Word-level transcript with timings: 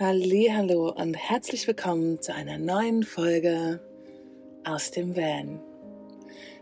Hallo 0.00 0.90
und 0.90 1.14
herzlich 1.14 1.68
willkommen 1.68 2.20
zu 2.20 2.34
einer 2.34 2.58
neuen 2.58 3.04
Folge 3.04 3.78
aus 4.64 4.90
dem 4.90 5.14
Van. 5.14 5.60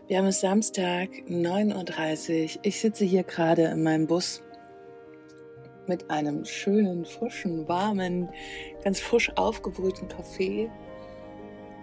Wir 0.07 0.19
haben 0.19 0.27
es 0.27 0.41
Samstag 0.41 1.09
9.30 1.27 2.43
Uhr. 2.43 2.59
Ich 2.61 2.79
sitze 2.79 3.05
hier 3.05 3.23
gerade 3.23 3.63
in 3.63 3.81
meinem 3.81 4.05
Bus 4.05 4.43
mit 5.87 6.11
einem 6.11 6.45
schönen, 6.45 7.05
frischen, 7.05 7.67
warmen, 7.67 8.29
ganz 8.83 8.99
frisch 8.99 9.31
aufgebrühten 9.35 10.09
Kaffee 10.09 10.69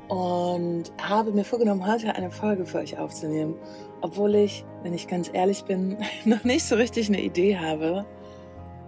und 0.07 0.85
habe 1.03 1.32
mir 1.32 1.45
vorgenommen, 1.45 1.85
heute 1.85 2.14
eine 2.14 2.30
Folge 2.30 2.64
für 2.64 2.79
euch 2.79 2.96
aufzunehmen, 2.96 3.57
obwohl 4.03 4.37
ich, 4.37 4.64
wenn 4.85 4.95
ich 4.95 5.09
ganz 5.09 5.29
ehrlich 5.32 5.64
bin, 5.64 5.98
noch 6.25 6.45
nicht 6.45 6.64
so 6.64 6.77
richtig 6.77 7.09
eine 7.09 7.21
Idee 7.21 7.59
habe, 7.59 8.07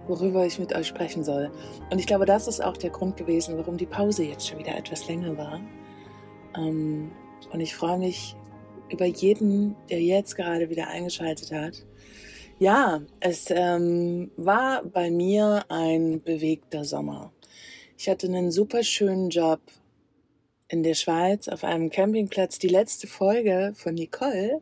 worüber 0.07 0.45
ich 0.45 0.59
mit 0.59 0.75
euch 0.75 0.87
sprechen 0.87 1.23
soll. 1.23 1.51
Und 1.89 1.99
ich 1.99 2.07
glaube, 2.07 2.25
das 2.25 2.47
ist 2.47 2.63
auch 2.63 2.77
der 2.77 2.89
Grund 2.89 3.17
gewesen, 3.17 3.57
warum 3.57 3.77
die 3.77 3.85
Pause 3.85 4.23
jetzt 4.23 4.47
schon 4.47 4.59
wieder 4.59 4.75
etwas 4.77 5.07
länger 5.07 5.37
war. 5.37 5.61
Ähm, 6.55 7.11
und 7.51 7.59
ich 7.59 7.75
freue 7.75 7.97
mich 7.97 8.35
über 8.89 9.05
jeden, 9.05 9.75
der 9.89 10.01
jetzt 10.01 10.35
gerade 10.35 10.69
wieder 10.69 10.87
eingeschaltet 10.87 11.51
hat. 11.51 11.85
Ja, 12.59 13.01
es 13.19 13.45
ähm, 13.49 14.31
war 14.37 14.83
bei 14.83 15.09
mir 15.09 15.65
ein 15.69 16.21
bewegter 16.21 16.85
Sommer. 16.85 17.31
Ich 17.97 18.07
hatte 18.09 18.27
einen 18.27 18.51
super 18.51 18.83
schönen 18.83 19.29
Job 19.29 19.59
in 20.67 20.83
der 20.83 20.93
Schweiz 20.93 21.47
auf 21.47 21.63
einem 21.63 21.89
Campingplatz. 21.89 22.59
Die 22.59 22.67
letzte 22.67 23.07
Folge 23.07 23.73
von 23.75 23.95
Nicole 23.95 24.61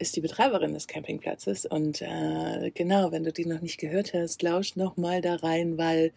ist 0.00 0.16
die 0.16 0.20
Betreiberin 0.22 0.72
des 0.72 0.86
Campingplatzes. 0.86 1.66
Und 1.66 2.00
äh, 2.02 2.70
genau, 2.74 3.12
wenn 3.12 3.22
du 3.22 3.32
die 3.32 3.44
noch 3.44 3.60
nicht 3.60 3.78
gehört 3.78 4.14
hast, 4.14 4.42
lausch 4.42 4.74
noch 4.74 4.96
mal 4.96 5.20
da 5.20 5.36
rein, 5.36 5.76
weil 5.76 6.12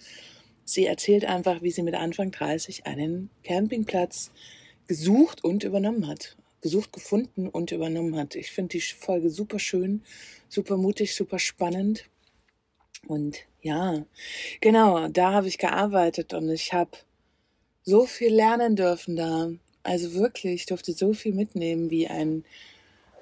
sie 0.63 0.85
erzählt 0.85 1.25
einfach, 1.25 1.61
wie 1.61 1.71
sie 1.71 1.83
mit 1.83 1.93
Anfang 1.93 2.31
30 2.31 2.85
einen 2.85 3.29
Campingplatz 3.43 4.31
gesucht 4.87 5.43
und 5.43 5.63
übernommen 5.65 6.07
hat. 6.07 6.37
Gesucht, 6.61 6.93
gefunden 6.93 7.49
und 7.49 7.73
übernommen 7.73 8.15
hat. 8.15 8.35
Ich 8.35 8.51
finde 8.51 8.69
die 8.69 8.81
Folge 8.81 9.29
super 9.29 9.59
schön, 9.59 10.01
super 10.47 10.77
mutig, 10.77 11.13
super 11.13 11.37
spannend. 11.37 12.05
Und 13.05 13.39
ja, 13.61 14.05
genau, 14.61 15.09
da 15.09 15.33
habe 15.33 15.49
ich 15.49 15.57
gearbeitet 15.57 16.33
und 16.33 16.49
ich 16.49 16.71
habe 16.71 16.91
so 17.83 18.05
viel 18.05 18.33
lernen 18.33 18.77
dürfen 18.77 19.17
da. 19.17 19.51
Also 19.83 20.13
wirklich, 20.13 20.53
ich 20.53 20.65
durfte 20.67 20.93
so 20.93 21.11
viel 21.11 21.33
mitnehmen, 21.33 21.89
wie 21.89 22.07
ein 22.07 22.45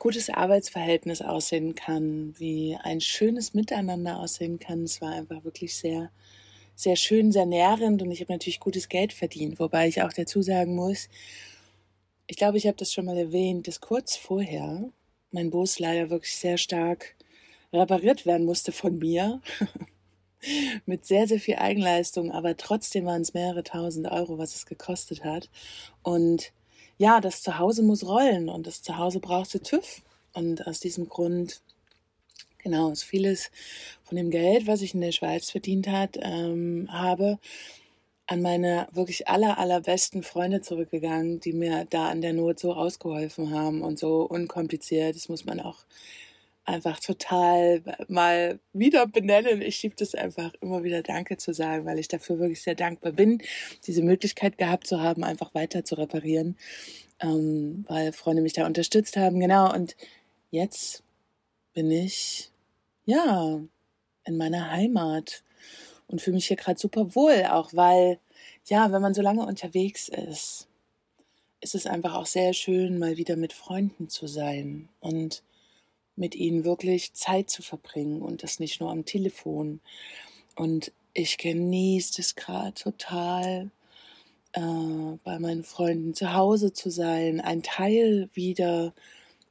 gutes 0.01 0.31
Arbeitsverhältnis 0.31 1.21
aussehen 1.21 1.75
kann, 1.75 2.33
wie 2.39 2.75
ein 2.81 3.01
schönes 3.01 3.53
Miteinander 3.53 4.17
aussehen 4.17 4.57
kann. 4.57 4.85
Es 4.85 4.99
war 4.99 5.11
einfach 5.11 5.43
wirklich 5.43 5.75
sehr, 5.75 6.09
sehr 6.73 6.95
schön, 6.95 7.31
sehr 7.31 7.45
nährend 7.45 8.01
und 8.01 8.09
ich 8.09 8.19
habe 8.19 8.33
natürlich 8.33 8.59
gutes 8.59 8.89
Geld 8.89 9.13
verdient, 9.13 9.59
wobei 9.59 9.87
ich 9.87 10.01
auch 10.01 10.11
dazu 10.11 10.41
sagen 10.41 10.73
muss, 10.73 11.07
ich 12.25 12.35
glaube, 12.35 12.57
ich 12.57 12.65
habe 12.65 12.77
das 12.77 12.91
schon 12.91 13.05
mal 13.05 13.15
erwähnt, 13.15 13.67
dass 13.67 13.79
kurz 13.79 14.15
vorher 14.15 14.89
mein 15.29 15.51
Bus 15.51 15.77
leider 15.77 16.09
wirklich 16.09 16.35
sehr 16.35 16.57
stark 16.57 17.15
repariert 17.71 18.25
werden 18.25 18.47
musste 18.47 18.71
von 18.71 18.97
mir. 18.97 19.39
mit 20.87 21.05
sehr, 21.05 21.27
sehr 21.27 21.39
viel 21.39 21.57
Eigenleistung, 21.57 22.31
aber 22.31 22.57
trotzdem 22.57 23.05
waren 23.05 23.21
es 23.21 23.35
mehrere 23.35 23.63
tausend 23.63 24.07
Euro, 24.09 24.39
was 24.39 24.55
es 24.55 24.65
gekostet 24.65 25.23
hat. 25.23 25.51
Und 26.01 26.53
ja, 26.97 27.21
das 27.21 27.41
Zuhause 27.41 27.83
muss 27.83 28.05
rollen 28.05 28.49
und 28.49 28.67
das 28.67 28.81
Zuhause 28.81 29.19
braucht 29.19 29.51
TÜV. 29.63 30.01
Und 30.33 30.65
aus 30.67 30.79
diesem 30.79 31.09
Grund, 31.09 31.61
genau, 32.59 32.89
ist 32.91 33.03
vieles 33.03 33.51
von 34.03 34.17
dem 34.17 34.31
Geld, 34.31 34.67
was 34.67 34.81
ich 34.81 34.93
in 34.93 35.01
der 35.01 35.11
Schweiz 35.11 35.49
verdient 35.49 35.87
hat, 35.87 36.17
ähm, 36.21 36.87
habe, 36.91 37.39
an 38.27 38.41
meine 38.41 38.87
wirklich 38.93 39.27
aller, 39.27 39.57
allerbesten 39.57 40.23
Freunde 40.23 40.61
zurückgegangen, 40.61 41.41
die 41.41 41.53
mir 41.53 41.85
da 41.89 42.09
an 42.09 42.21
der 42.21 42.33
Not 42.33 42.59
so 42.59 42.73
ausgeholfen 42.73 43.51
haben 43.51 43.81
und 43.81 43.99
so 43.99 44.21
unkompliziert. 44.23 45.15
Das 45.15 45.27
muss 45.27 45.43
man 45.43 45.59
auch 45.59 45.79
einfach 46.65 46.99
total 46.99 47.81
mal 48.07 48.59
wieder 48.73 49.07
benennen. 49.07 49.61
Ich 49.61 49.77
schiebe 49.77 49.95
das 49.95 50.15
einfach 50.15 50.53
immer 50.61 50.83
wieder 50.83 51.01
Danke 51.01 51.37
zu 51.37 51.53
sagen, 51.53 51.85
weil 51.85 51.99
ich 51.99 52.07
dafür 52.07 52.39
wirklich 52.39 52.61
sehr 52.61 52.75
dankbar 52.75 53.13
bin, 53.13 53.41
diese 53.87 54.03
Möglichkeit 54.03 54.57
gehabt 54.57 54.87
zu 54.87 55.01
haben, 55.01 55.23
einfach 55.23 55.53
weiter 55.53 55.83
zu 55.83 55.95
reparieren, 55.95 56.57
ähm, 57.19 57.85
weil 57.87 58.11
Freunde 58.13 58.41
mich 58.41 58.53
da 58.53 58.65
unterstützt 58.65 59.17
haben. 59.17 59.39
Genau, 59.39 59.73
und 59.73 59.95
jetzt 60.51 61.03
bin 61.73 61.89
ich, 61.91 62.51
ja, 63.05 63.59
in 64.23 64.37
meiner 64.37 64.69
Heimat 64.71 65.43
und 66.07 66.21
fühle 66.21 66.35
mich 66.35 66.47
hier 66.47 66.57
gerade 66.57 66.79
super 66.79 67.15
wohl, 67.15 67.45
auch 67.49 67.73
weil, 67.73 68.19
ja, 68.65 68.91
wenn 68.91 69.01
man 69.01 69.13
so 69.13 69.21
lange 69.21 69.45
unterwegs 69.45 70.09
ist, 70.09 70.67
ist 71.61 71.75
es 71.75 71.85
einfach 71.85 72.15
auch 72.15 72.25
sehr 72.25 72.53
schön, 72.53 72.99
mal 72.99 73.17
wieder 73.17 73.35
mit 73.35 73.53
Freunden 73.53 74.09
zu 74.09 74.27
sein 74.27 74.89
und 74.99 75.43
mit 76.15 76.35
ihnen 76.35 76.63
wirklich 76.63 77.13
Zeit 77.13 77.49
zu 77.49 77.61
verbringen 77.61 78.21
und 78.21 78.43
das 78.43 78.59
nicht 78.59 78.81
nur 78.81 78.91
am 78.91 79.05
Telefon. 79.05 79.79
Und 80.55 80.91
ich 81.13 81.37
genieße 81.37 82.21
es 82.21 82.35
gerade 82.35 82.73
total, 82.73 83.71
äh, 84.53 85.17
bei 85.23 85.39
meinen 85.39 85.63
Freunden 85.63 86.13
zu 86.13 86.33
Hause 86.33 86.73
zu 86.73 86.89
sein, 86.89 87.39
ein 87.39 87.63
Teil 87.63 88.29
wieder 88.33 88.93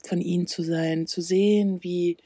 von 0.04 0.20
ihnen 0.20 0.46
zu 0.46 0.62
sein, 0.62 1.06
zu 1.06 1.20
sehen, 1.20 1.82
wie 1.82 2.16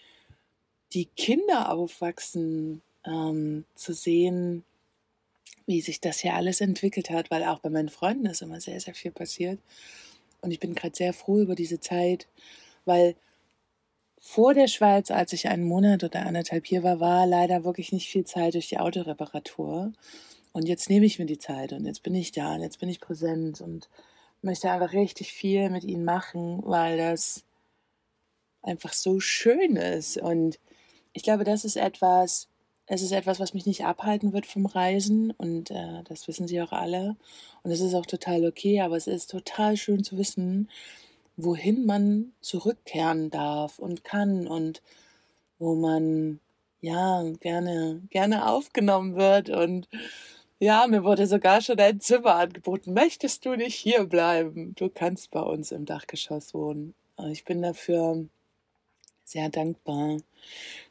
die 0.92 1.06
Kinder 1.06 1.72
aufwachsen, 1.72 2.82
ähm, 3.04 3.64
zu 3.74 3.92
sehen, 3.92 4.64
wie 5.66 5.80
sich 5.80 6.00
das 6.00 6.20
hier 6.20 6.34
alles 6.34 6.60
entwickelt 6.60 7.10
hat, 7.10 7.30
weil 7.30 7.44
auch 7.44 7.60
bei 7.60 7.70
meinen 7.70 7.88
Freunden 7.88 8.26
ist 8.26 8.42
immer 8.42 8.60
sehr, 8.60 8.80
sehr 8.80 8.94
viel 8.94 9.10
passiert. 9.10 9.58
Und 10.40 10.50
ich 10.50 10.60
bin 10.60 10.74
gerade 10.74 10.94
sehr 10.94 11.12
froh 11.12 11.40
über 11.40 11.54
diese 11.54 11.80
Zeit, 11.80 12.28
weil 12.84 13.16
vor 14.26 14.54
der 14.54 14.68
Schweiz, 14.68 15.10
als 15.10 15.34
ich 15.34 15.48
einen 15.48 15.64
Monat 15.64 16.02
oder 16.02 16.24
anderthalb 16.24 16.66
hier 16.66 16.82
war, 16.82 16.98
war 16.98 17.26
leider 17.26 17.62
wirklich 17.62 17.92
nicht 17.92 18.08
viel 18.08 18.24
Zeit 18.24 18.54
durch 18.54 18.68
die 18.68 18.78
Autoreparatur. 18.78 19.92
Und 20.52 20.66
jetzt 20.66 20.88
nehme 20.88 21.04
ich 21.04 21.18
mir 21.18 21.26
die 21.26 21.38
Zeit 21.38 21.74
und 21.74 21.84
jetzt 21.84 22.02
bin 22.02 22.14
ich 22.14 22.32
da 22.32 22.54
und 22.54 22.62
jetzt 22.62 22.80
bin 22.80 22.88
ich 22.88 23.00
präsent 23.00 23.60
und 23.60 23.90
möchte 24.40 24.70
einfach 24.70 24.94
richtig 24.94 25.30
viel 25.30 25.68
mit 25.68 25.84
ihnen 25.84 26.04
machen, 26.04 26.62
weil 26.64 26.96
das 26.96 27.44
einfach 28.62 28.94
so 28.94 29.20
schön 29.20 29.76
ist. 29.76 30.16
Und 30.16 30.58
ich 31.12 31.22
glaube, 31.22 31.44
das 31.44 31.66
ist 31.66 31.76
etwas, 31.76 32.48
es 32.86 33.02
ist 33.02 33.12
etwas, 33.12 33.40
was 33.40 33.52
mich 33.52 33.66
nicht 33.66 33.84
abhalten 33.84 34.32
wird 34.32 34.46
vom 34.46 34.64
Reisen 34.64 35.32
und 35.32 35.70
äh, 35.70 36.02
das 36.04 36.26
wissen 36.28 36.48
sie 36.48 36.62
auch 36.62 36.72
alle. 36.72 37.16
Und 37.62 37.70
es 37.70 37.80
ist 37.80 37.94
auch 37.94 38.06
total 38.06 38.46
okay, 38.46 38.80
aber 38.80 38.96
es 38.96 39.06
ist 39.06 39.30
total 39.30 39.76
schön 39.76 40.02
zu 40.02 40.16
wissen, 40.16 40.70
wohin 41.36 41.86
man 41.86 42.32
zurückkehren 42.40 43.30
darf 43.30 43.78
und 43.78 44.04
kann 44.04 44.46
und 44.46 44.82
wo 45.58 45.74
man 45.74 46.40
ja 46.80 47.22
gerne 47.40 48.02
gerne 48.10 48.48
aufgenommen 48.48 49.16
wird 49.16 49.50
und 49.50 49.88
ja, 50.60 50.86
mir 50.86 51.04
wurde 51.04 51.26
sogar 51.26 51.60
schon 51.60 51.78
ein 51.78 52.00
Zimmer 52.00 52.36
angeboten. 52.36 52.94
Möchtest 52.94 53.44
du 53.44 53.54
nicht 53.54 53.74
hier 53.74 54.04
bleiben? 54.04 54.74
Du 54.76 54.88
kannst 54.88 55.30
bei 55.30 55.40
uns 55.40 55.72
im 55.72 55.84
Dachgeschoss 55.84 56.54
wohnen. 56.54 56.94
Ich 57.30 57.44
bin 57.44 57.60
dafür 57.60 58.24
sehr 59.24 59.48
dankbar, 59.48 60.18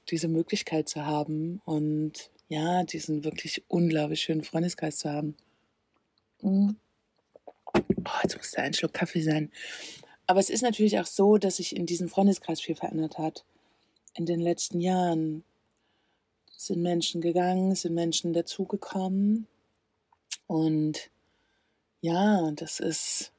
diese 0.10 0.28
Möglichkeit 0.28 0.90
zu 0.90 1.06
haben 1.06 1.62
und 1.66 2.30
ja, 2.50 2.84
diesen 2.84 3.24
wirklich 3.24 3.64
unglaublich 3.68 4.22
schönen 4.22 4.44
Freundeskreis 4.44 4.98
zu 4.98 5.10
haben. 5.10 5.36
Oh, 6.42 6.70
jetzt 8.24 8.38
muss 8.38 8.52
da 8.52 8.64
ein 8.64 8.74
Schluck 8.74 8.94
Kaffee 8.94 9.22
sein. 9.22 9.52
Aber 10.34 10.40
es 10.40 10.50
ist 10.50 10.64
natürlich 10.64 10.98
auch 10.98 11.06
so, 11.06 11.38
dass 11.38 11.58
sich 11.58 11.76
in 11.76 11.86
diesem 11.86 12.10
Freundeskreis 12.10 12.60
viel 12.60 12.74
verändert 12.74 13.20
hat. 13.20 13.46
In 14.16 14.26
den 14.26 14.40
letzten 14.40 14.82
Jahren 14.82 15.44
sind 16.58 16.82
Menschen 16.82 17.22
gegangen, 17.22 17.76
sind 17.76 17.94
Menschen 17.94 18.34
dazugekommen. 18.34 19.46
Und 20.48 21.12
ja, 22.02 22.50
das 22.56 22.80
ist 22.80 23.32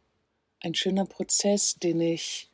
ein 0.60 0.76
schöner 0.76 1.04
Prozess, 1.04 1.74
den 1.74 2.00
ich 2.00 2.48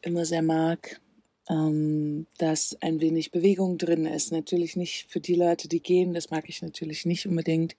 immer 0.00 0.24
sehr 0.24 0.42
mag, 0.42 1.00
ähm, 1.48 2.26
dass 2.38 2.76
ein 2.80 3.00
wenig 3.00 3.30
Bewegung 3.30 3.78
drin 3.78 4.06
ist. 4.06 4.32
Natürlich 4.32 4.74
nicht 4.74 5.06
für 5.08 5.20
die 5.20 5.36
Leute, 5.36 5.68
die 5.68 5.80
gehen, 5.80 6.14
das 6.14 6.30
mag 6.30 6.48
ich 6.48 6.62
natürlich 6.62 7.06
nicht 7.06 7.28
unbedingt, 7.28 7.76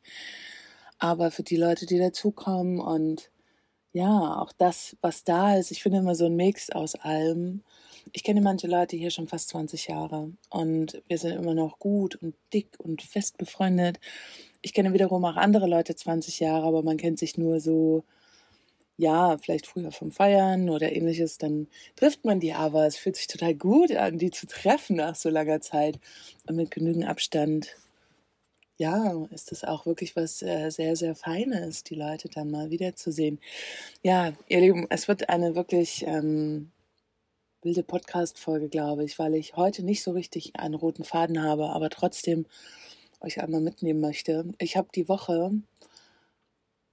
aber 0.97 1.29
für 1.29 1.43
die 1.43 1.57
Leute, 1.57 1.85
die 1.85 1.99
dazukommen 1.99 2.79
und 2.79 3.32
ja, 3.93 4.37
auch 4.41 4.51
das, 4.53 4.97
was 5.01 5.23
da 5.23 5.55
ist. 5.57 5.71
Ich 5.71 5.83
finde 5.83 5.99
immer 5.99 6.15
so 6.15 6.25
ein 6.25 6.35
Mix 6.35 6.69
aus 6.71 6.95
allem. 6.95 7.63
Ich 8.11 8.23
kenne 8.23 8.41
manche 8.41 8.67
Leute 8.67 8.97
hier 8.97 9.11
schon 9.11 9.27
fast 9.27 9.49
20 9.49 9.87
Jahre 9.87 10.31
und 10.49 11.01
wir 11.07 11.17
sind 11.17 11.33
immer 11.33 11.53
noch 11.53 11.79
gut 11.79 12.15
und 12.15 12.35
dick 12.53 12.69
und 12.79 13.01
fest 13.03 13.37
befreundet. 13.37 13.99
Ich 14.61 14.73
kenne 14.73 14.93
wiederum 14.93 15.23
auch 15.25 15.35
andere 15.37 15.67
Leute 15.67 15.95
20 15.95 16.39
Jahre, 16.39 16.65
aber 16.67 16.83
man 16.83 16.97
kennt 16.97 17.19
sich 17.19 17.37
nur 17.37 17.59
so, 17.59 18.03
ja, 18.97 19.37
vielleicht 19.39 19.67
früher 19.67 19.91
vom 19.91 20.11
Feiern 20.11 20.69
oder 20.69 20.91
ähnliches. 20.93 21.37
Dann 21.37 21.67
trifft 21.95 22.25
man 22.25 22.39
die 22.39 22.53
aber. 22.53 22.87
Es 22.87 22.97
fühlt 22.97 23.15
sich 23.17 23.27
total 23.27 23.55
gut 23.55 23.91
an, 23.93 24.17
die 24.19 24.31
zu 24.31 24.47
treffen 24.47 24.97
nach 24.97 25.15
so 25.15 25.29
langer 25.29 25.61
Zeit 25.61 25.99
und 26.47 26.55
mit 26.57 26.71
genügend 26.71 27.05
Abstand 27.07 27.75
ja, 28.77 29.25
ist 29.31 29.51
das 29.51 29.63
auch 29.63 29.85
wirklich 29.85 30.15
was 30.15 30.41
äh, 30.41 30.69
sehr, 30.69 30.95
sehr 30.95 31.15
Feines, 31.15 31.83
die 31.83 31.95
Leute 31.95 32.29
dann 32.29 32.51
mal 32.51 32.69
wiederzusehen. 32.71 33.39
Ja, 34.01 34.33
ihr 34.47 34.59
Lieben, 34.61 34.87
es 34.89 35.07
wird 35.07 35.29
eine 35.29 35.55
wirklich 35.55 36.05
ähm, 36.07 36.71
wilde 37.61 37.83
Podcast-Folge, 37.83 38.69
glaube 38.69 39.03
ich, 39.03 39.19
weil 39.19 39.35
ich 39.35 39.55
heute 39.55 39.83
nicht 39.83 40.03
so 40.03 40.11
richtig 40.11 40.55
einen 40.55 40.73
roten 40.73 41.03
Faden 41.03 41.41
habe, 41.41 41.69
aber 41.69 41.89
trotzdem 41.89 42.45
euch 43.21 43.41
einmal 43.41 43.61
mitnehmen 43.61 44.01
möchte. 44.01 44.45
Ich 44.59 44.75
habe 44.75 44.89
die 44.93 45.07
Woche 45.07 45.51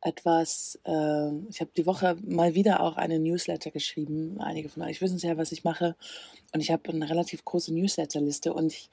etwas, 0.02 0.78
äh, 0.84 1.30
ich 1.48 1.60
habe 1.60 1.70
die 1.76 1.86
Woche 1.86 2.16
mal 2.22 2.54
wieder 2.54 2.80
auch 2.80 2.96
eine 2.96 3.18
Newsletter 3.18 3.70
geschrieben. 3.70 4.40
Einige 4.40 4.68
von 4.68 4.82
euch 4.82 5.00
wissen 5.00 5.18
ja, 5.18 5.36
was 5.36 5.52
ich 5.52 5.64
mache. 5.64 5.96
Und 6.54 6.60
ich 6.60 6.70
habe 6.70 6.90
eine 6.90 7.08
relativ 7.08 7.44
große 7.44 7.74
Newsletterliste 7.74 8.54
und 8.54 8.72
ich 8.72 8.90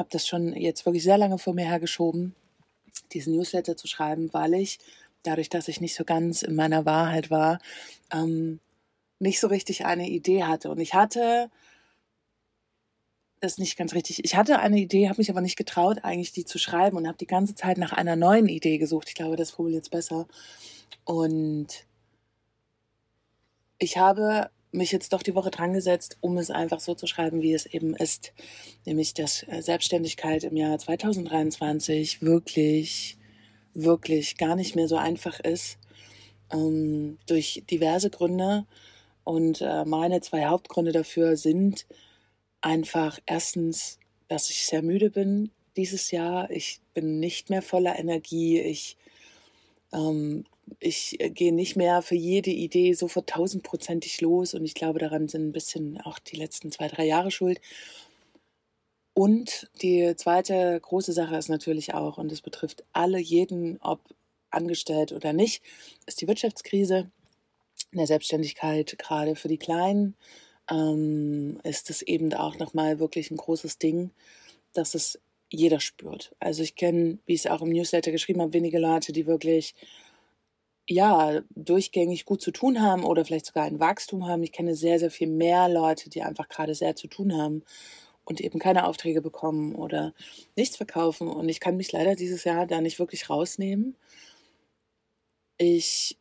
habe 0.00 0.08
das 0.10 0.26
schon 0.26 0.54
jetzt 0.56 0.84
wirklich 0.84 1.04
sehr 1.04 1.18
lange 1.18 1.38
vor 1.38 1.54
mir 1.54 1.66
hergeschoben, 1.66 2.34
diesen 3.12 3.36
Newsletter 3.36 3.76
zu 3.76 3.86
schreiben, 3.86 4.32
weil 4.32 4.54
ich 4.54 4.80
dadurch, 5.22 5.48
dass 5.48 5.68
ich 5.68 5.80
nicht 5.80 5.94
so 5.94 6.04
ganz 6.04 6.42
in 6.42 6.56
meiner 6.56 6.84
Wahrheit 6.86 7.30
war, 7.30 7.60
ähm, 8.12 8.58
nicht 9.20 9.38
so 9.38 9.46
richtig 9.46 9.84
eine 9.84 10.08
Idee 10.08 10.44
hatte. 10.44 10.70
Und 10.70 10.80
ich 10.80 10.94
hatte 10.94 11.50
das 13.40 13.58
nicht 13.58 13.76
ganz 13.76 13.94
richtig. 13.94 14.24
Ich 14.24 14.36
hatte 14.36 14.58
eine 14.58 14.80
Idee, 14.80 15.08
habe 15.08 15.20
mich 15.20 15.30
aber 15.30 15.40
nicht 15.40 15.56
getraut, 15.56 15.98
eigentlich 16.02 16.32
die 16.32 16.44
zu 16.44 16.58
schreiben 16.58 16.96
und 16.96 17.06
habe 17.06 17.18
die 17.18 17.26
ganze 17.26 17.54
Zeit 17.54 17.78
nach 17.78 17.92
einer 17.92 18.16
neuen 18.16 18.48
Idee 18.48 18.78
gesucht. 18.78 19.08
Ich 19.08 19.14
glaube, 19.14 19.36
das 19.36 19.50
formuliert 19.50 19.84
jetzt 19.84 19.90
besser. 19.90 20.26
Und 21.04 21.86
ich 23.78 23.98
habe 23.98 24.50
mich 24.72 24.92
jetzt 24.92 25.12
doch 25.12 25.22
die 25.22 25.34
Woche 25.34 25.50
dran 25.50 25.72
gesetzt, 25.72 26.16
um 26.20 26.38
es 26.38 26.50
einfach 26.50 26.80
so 26.80 26.94
zu 26.94 27.06
schreiben, 27.06 27.42
wie 27.42 27.54
es 27.54 27.66
eben 27.66 27.94
ist. 27.94 28.32
Nämlich, 28.84 29.14
dass 29.14 29.42
äh, 29.48 29.62
Selbstständigkeit 29.62 30.44
im 30.44 30.56
Jahr 30.56 30.78
2023 30.78 32.22
wirklich, 32.22 33.18
wirklich 33.74 34.36
gar 34.36 34.56
nicht 34.56 34.76
mehr 34.76 34.88
so 34.88 34.96
einfach 34.96 35.40
ist. 35.40 35.78
Ähm, 36.52 37.18
durch 37.26 37.64
diverse 37.70 38.10
Gründe. 38.10 38.66
Und 39.24 39.60
äh, 39.60 39.84
meine 39.84 40.20
zwei 40.20 40.46
Hauptgründe 40.46 40.92
dafür 40.92 41.36
sind 41.36 41.86
einfach 42.60 43.18
erstens, 43.26 43.98
dass 44.28 44.50
ich 44.50 44.66
sehr 44.66 44.82
müde 44.82 45.10
bin 45.10 45.50
dieses 45.76 46.10
Jahr. 46.10 46.50
Ich 46.50 46.80
bin 46.94 47.20
nicht 47.20 47.50
mehr 47.50 47.62
voller 47.62 47.98
Energie. 47.98 48.60
Ich, 48.60 48.96
ähm, 49.92 50.44
ich 50.78 51.18
gehe 51.34 51.52
nicht 51.52 51.76
mehr 51.76 52.02
für 52.02 52.14
jede 52.14 52.50
Idee 52.50 52.92
sofort 52.94 53.28
tausendprozentig 53.28 54.20
los. 54.20 54.54
Und 54.54 54.64
ich 54.64 54.74
glaube, 54.74 54.98
daran 54.98 55.28
sind 55.28 55.48
ein 55.48 55.52
bisschen 55.52 56.00
auch 56.00 56.18
die 56.18 56.36
letzten 56.36 56.72
zwei, 56.72 56.88
drei 56.88 57.06
Jahre 57.06 57.30
schuld. 57.30 57.60
Und 59.12 59.70
die 59.82 60.14
zweite 60.16 60.78
große 60.80 61.12
Sache 61.12 61.36
ist 61.36 61.48
natürlich 61.48 61.94
auch, 61.94 62.16
und 62.16 62.32
es 62.32 62.40
betrifft 62.40 62.84
alle, 62.92 63.18
jeden, 63.18 63.78
ob 63.80 64.00
angestellt 64.50 65.12
oder 65.12 65.32
nicht, 65.32 65.62
ist 66.06 66.20
die 66.20 66.28
Wirtschaftskrise 66.28 67.10
in 67.92 67.98
der 67.98 68.06
Selbstständigkeit, 68.06 68.96
gerade 68.98 69.36
für 69.36 69.48
die 69.48 69.58
Kleinen 69.58 70.16
ähm, 70.70 71.58
ist 71.64 71.90
es 71.90 72.02
eben 72.02 72.32
auch 72.34 72.58
nochmal 72.58 73.00
wirklich 73.00 73.30
ein 73.30 73.36
großes 73.36 73.78
Ding, 73.78 74.10
dass 74.72 74.94
es 74.94 75.18
jeder 75.50 75.80
spürt. 75.80 76.34
Also 76.38 76.62
ich 76.62 76.76
kenne, 76.76 77.18
wie 77.26 77.34
ich 77.34 77.44
es 77.44 77.50
auch 77.50 77.62
im 77.62 77.70
Newsletter 77.70 78.12
geschrieben 78.12 78.40
habe, 78.40 78.52
wenige 78.52 78.78
Leute, 78.78 79.12
die 79.12 79.26
wirklich 79.26 79.74
ja, 80.90 81.40
durchgängig 81.54 82.24
gut 82.24 82.42
zu 82.42 82.50
tun 82.50 82.82
haben 82.82 83.04
oder 83.04 83.24
vielleicht 83.24 83.46
sogar 83.46 83.64
ein 83.64 83.78
Wachstum 83.78 84.26
haben. 84.26 84.42
Ich 84.42 84.50
kenne 84.50 84.74
sehr, 84.74 84.98
sehr 84.98 85.12
viel 85.12 85.28
mehr 85.28 85.68
Leute, 85.68 86.10
die 86.10 86.22
einfach 86.22 86.48
gerade 86.48 86.74
sehr 86.74 86.96
zu 86.96 87.06
tun 87.06 87.32
haben 87.36 87.62
und 88.24 88.40
eben 88.40 88.58
keine 88.58 88.86
Aufträge 88.86 89.22
bekommen 89.22 89.76
oder 89.76 90.14
nichts 90.56 90.76
verkaufen. 90.76 91.28
Und 91.28 91.48
ich 91.48 91.60
kann 91.60 91.76
mich 91.76 91.92
leider 91.92 92.16
dieses 92.16 92.42
Jahr 92.42 92.66
da 92.66 92.80
nicht 92.80 92.98
wirklich 92.98 93.30
rausnehmen. 93.30 93.96
Ich 95.58 96.18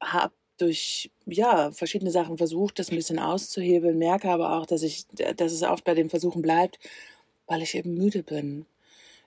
habe 0.00 0.32
durch 0.56 1.10
ja, 1.26 1.70
verschiedene 1.72 2.10
Sachen 2.10 2.38
versucht, 2.38 2.78
das 2.78 2.90
ein 2.90 2.96
bisschen 2.96 3.18
auszuhebeln, 3.18 3.98
merke 3.98 4.30
aber 4.30 4.56
auch, 4.56 4.64
dass 4.64 4.82
ich, 4.82 5.06
dass 5.36 5.52
es 5.52 5.62
oft 5.62 5.84
bei 5.84 5.94
den 5.94 6.08
Versuchen 6.08 6.40
bleibt, 6.40 6.78
weil 7.46 7.60
ich 7.62 7.74
eben 7.74 7.92
müde 7.94 8.22
bin. 8.22 8.64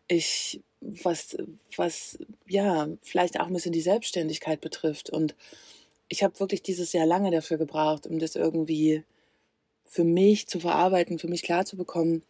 Ich, 0.08 0.62
was, 1.04 1.38
was, 1.76 2.18
ja, 2.48 2.88
vielleicht 3.02 3.40
auch 3.40 3.48
ein 3.48 3.54
bisschen 3.54 3.72
die 3.72 3.82
Selbstständigkeit 3.82 4.62
betrifft. 4.62 5.10
Und 5.10 5.36
ich 6.08 6.24
habe 6.24 6.40
wirklich 6.40 6.62
dieses 6.62 6.94
Jahr 6.94 7.06
lange 7.06 7.32
dafür 7.32 7.58
gebraucht, 7.58 8.08
um 8.08 8.20
das 8.20 8.36
irgendwie 8.36 9.04
für 9.86 10.04
mich 10.04 10.48
zu 10.48 10.60
verarbeiten, 10.60 11.20
für 11.20 11.28
mich 11.28 11.44
klar 11.44 11.66
zu 11.66 11.78
bekommen, 11.78 12.24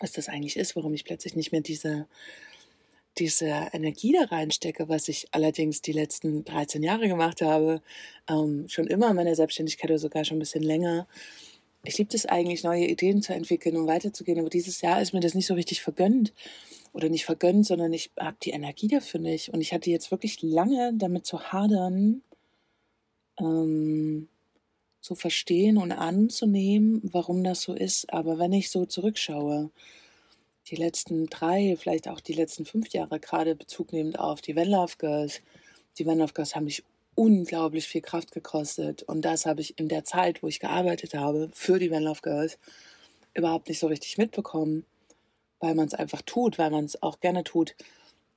was 0.00 0.12
das 0.12 0.28
eigentlich 0.28 0.56
ist, 0.56 0.76
warum 0.76 0.94
ich 0.94 1.04
plötzlich 1.04 1.36
nicht 1.36 1.52
mehr 1.52 1.60
diese 1.60 2.06
diese 3.18 3.46
Energie 3.72 4.12
da 4.12 4.24
reinstecke, 4.24 4.88
was 4.88 5.08
ich 5.08 5.28
allerdings 5.30 5.80
die 5.80 5.92
letzten 5.92 6.44
13 6.44 6.82
Jahre 6.82 7.08
gemacht 7.08 7.40
habe, 7.40 7.80
ähm, 8.28 8.68
schon 8.68 8.86
immer 8.86 9.10
in 9.10 9.16
meiner 9.16 9.34
Selbstständigkeit 9.34 9.90
oder 9.90 9.98
sogar 9.98 10.24
schon 10.24 10.36
ein 10.36 10.40
bisschen 10.40 10.62
länger. 10.62 11.06
Ich 11.84 11.98
liebe 11.98 12.14
es 12.14 12.26
eigentlich, 12.26 12.64
neue 12.64 12.86
Ideen 12.86 13.22
zu 13.22 13.32
entwickeln 13.32 13.76
und 13.76 13.86
weiterzugehen, 13.86 14.40
aber 14.40 14.50
dieses 14.50 14.80
Jahr 14.80 15.00
ist 15.00 15.12
mir 15.12 15.20
das 15.20 15.34
nicht 15.34 15.46
so 15.46 15.54
richtig 15.54 15.82
vergönnt. 15.82 16.32
Oder 16.96 17.10
nicht 17.10 17.26
vergönnt, 17.26 17.66
sondern 17.66 17.92
ich 17.92 18.10
habe 18.18 18.38
die 18.42 18.52
Energie 18.52 18.88
dafür 18.88 19.20
nicht. 19.20 19.50
Und 19.50 19.60
ich 19.60 19.74
hatte 19.74 19.90
jetzt 19.90 20.10
wirklich 20.10 20.40
lange 20.40 20.94
damit 20.94 21.26
zu 21.26 21.52
hadern, 21.52 22.22
ähm, 23.38 24.28
zu 25.02 25.14
verstehen 25.14 25.76
und 25.76 25.92
anzunehmen, 25.92 27.02
warum 27.12 27.44
das 27.44 27.60
so 27.60 27.74
ist. 27.74 28.10
Aber 28.14 28.38
wenn 28.38 28.54
ich 28.54 28.70
so 28.70 28.86
zurückschaue, 28.86 29.70
die 30.68 30.76
letzten 30.76 31.26
drei, 31.26 31.76
vielleicht 31.78 32.08
auch 32.08 32.20
die 32.20 32.32
letzten 32.32 32.64
fünf 32.64 32.88
Jahre 32.88 33.20
gerade 33.20 33.54
Bezug 33.54 33.92
nehmend 33.92 34.18
auf 34.18 34.40
die 34.40 34.56
Van 34.56 34.66
Love 34.66 34.94
Girls. 34.96 35.42
Die 35.98 36.06
Van 36.06 36.16
Love 36.16 36.32
Girls 36.32 36.56
haben 36.56 36.64
mich 36.64 36.82
unglaublich 37.14 37.86
viel 37.86 38.00
Kraft 38.00 38.32
gekostet 38.32 39.02
und 39.02 39.20
das 39.22 39.44
habe 39.44 39.60
ich 39.60 39.78
in 39.78 39.88
der 39.88 40.04
Zeit, 40.04 40.42
wo 40.42 40.48
ich 40.48 40.60
gearbeitet 40.60 41.12
habe 41.12 41.50
für 41.52 41.78
die 41.78 41.90
Van 41.90 42.02
Love 42.02 42.20
Girls, 42.22 42.58
überhaupt 43.34 43.68
nicht 43.68 43.80
so 43.80 43.86
richtig 43.86 44.16
mitbekommen, 44.16 44.86
weil 45.60 45.74
man 45.74 45.86
es 45.86 45.94
einfach 45.94 46.22
tut, 46.22 46.58
weil 46.58 46.70
man 46.70 46.84
es 46.84 47.02
auch 47.02 47.20
gerne 47.20 47.44
tut. 47.44 47.74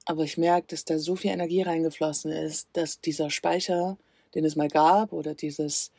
Aber 0.05 0.23
ich 0.23 0.37
merke, 0.37 0.67
dass 0.67 0.85
da 0.85 0.99
so 0.99 1.15
viel 1.15 1.31
Energie 1.31 1.61
reingeflossen 1.61 2.31
ist, 2.31 2.69
dass 2.73 3.01
dieser 3.01 3.29
Speicher, 3.29 3.97
den 4.35 4.45
es 4.45 4.55
mal 4.55 4.69
gab, 4.69 5.13
oder 5.13 5.35
dieses, 5.35 5.91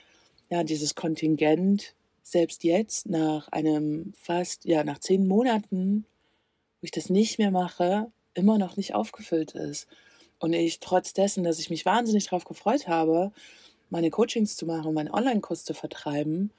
ja, 0.48 0.64
dieses 0.64 0.94
Kontingent, 0.94 1.94
selbst 2.22 2.64
jetzt 2.64 3.08
nach 3.08 3.48
einem 3.48 4.12
fast, 4.16 4.64
ja, 4.64 4.84
nach 4.84 4.98
zehn 4.98 5.26
Monaten 5.26 6.06
wo 6.80 6.84
ich 6.84 6.90
das 6.90 7.10
nicht 7.10 7.38
mehr 7.38 7.50
mache, 7.50 8.10
immer 8.34 8.58
noch 8.58 8.76
nicht 8.76 8.94
aufgefüllt 8.94 9.52
ist. 9.52 9.86
Und 10.38 10.54
ich 10.54 10.80
trotz 10.80 11.12
dessen, 11.12 11.44
dass 11.44 11.58
ich 11.58 11.68
mich 11.68 11.84
wahnsinnig 11.84 12.24
darauf 12.24 12.44
gefreut 12.44 12.88
habe, 12.88 13.32
meine 13.90 14.10
Coachings 14.10 14.56
zu 14.56 14.66
machen, 14.66 14.94
meinen 14.94 15.10
Online-Kurs 15.10 15.64
zu 15.64 15.74
vertreiben, 15.74 16.50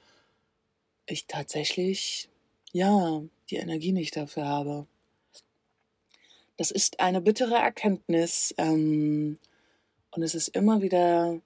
ich 1.06 1.26
tatsächlich, 1.26 2.28
ja, 2.72 3.22
die 3.52 3.58
Energie 3.58 3.92
nicht 3.92 4.16
dafür 4.16 4.46
habe. 4.46 4.86
Das 6.56 6.70
ist 6.70 7.00
eine 7.00 7.20
bittere 7.20 7.54
Erkenntnis 7.54 8.54
ähm, 8.58 9.38
und 10.10 10.22
es 10.22 10.34
ist 10.34 10.48
immer 10.48 10.82
wieder 10.82 11.40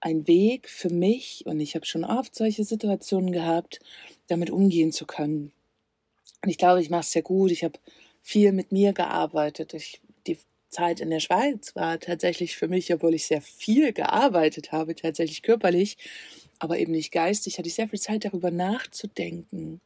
ein 0.00 0.26
Weg 0.26 0.68
für 0.68 0.90
mich, 0.90 1.44
und 1.46 1.58
ich 1.58 1.74
habe 1.74 1.86
schon 1.86 2.04
oft 2.04 2.34
solche 2.34 2.64
Situationen 2.64 3.32
gehabt, 3.32 3.80
damit 4.28 4.50
umgehen 4.50 4.92
zu 4.92 5.06
können. 5.06 5.52
Und 6.42 6.50
ich 6.50 6.58
glaube, 6.58 6.80
ich 6.80 6.90
mache 6.90 7.00
es 7.00 7.10
sehr 7.10 7.22
gut. 7.22 7.50
Ich 7.50 7.64
habe 7.64 7.78
viel 8.22 8.52
mit 8.52 8.72
mir 8.72 8.92
gearbeitet. 8.92 9.74
Ich, 9.74 10.00
die 10.26 10.38
Zeit 10.68 11.00
in 11.00 11.10
der 11.10 11.20
Schweiz 11.20 11.74
war 11.74 11.98
tatsächlich 11.98 12.56
für 12.56 12.68
mich, 12.68 12.92
obwohl 12.92 13.14
ich 13.14 13.26
sehr 13.26 13.40
viel 13.40 13.92
gearbeitet 13.92 14.70
habe, 14.70 14.94
tatsächlich 14.94 15.42
körperlich, 15.42 15.96
aber 16.58 16.78
eben 16.78 16.92
nicht 16.92 17.10
geistig, 17.10 17.58
hatte 17.58 17.68
ich 17.68 17.74
sehr 17.74 17.88
viel 17.88 18.00
Zeit 18.00 18.24
darüber 18.24 18.50
nachzudenken. 18.50 19.80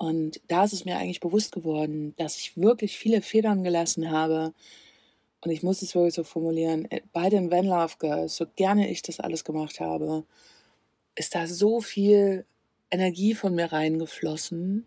Und 0.00 0.40
da 0.48 0.64
ist 0.64 0.72
es 0.72 0.86
mir 0.86 0.96
eigentlich 0.96 1.20
bewusst 1.20 1.52
geworden, 1.52 2.14
dass 2.16 2.38
ich 2.38 2.56
wirklich 2.56 2.96
viele 2.96 3.20
Federn 3.20 3.62
gelassen 3.62 4.10
habe. 4.10 4.54
Und 5.42 5.50
ich 5.50 5.62
muss 5.62 5.82
es 5.82 5.94
wirklich 5.94 6.14
so 6.14 6.24
formulieren, 6.24 6.88
bei 7.12 7.28
den 7.28 7.50
Van 7.50 7.66
Love 7.66 7.96
Girls, 7.98 8.36
so 8.36 8.46
gerne 8.56 8.90
ich 8.90 9.02
das 9.02 9.20
alles 9.20 9.44
gemacht 9.44 9.78
habe, 9.78 10.24
ist 11.16 11.34
da 11.34 11.46
so 11.46 11.82
viel 11.82 12.46
Energie 12.90 13.34
von 13.34 13.54
mir 13.54 13.72
reingeflossen 13.72 14.86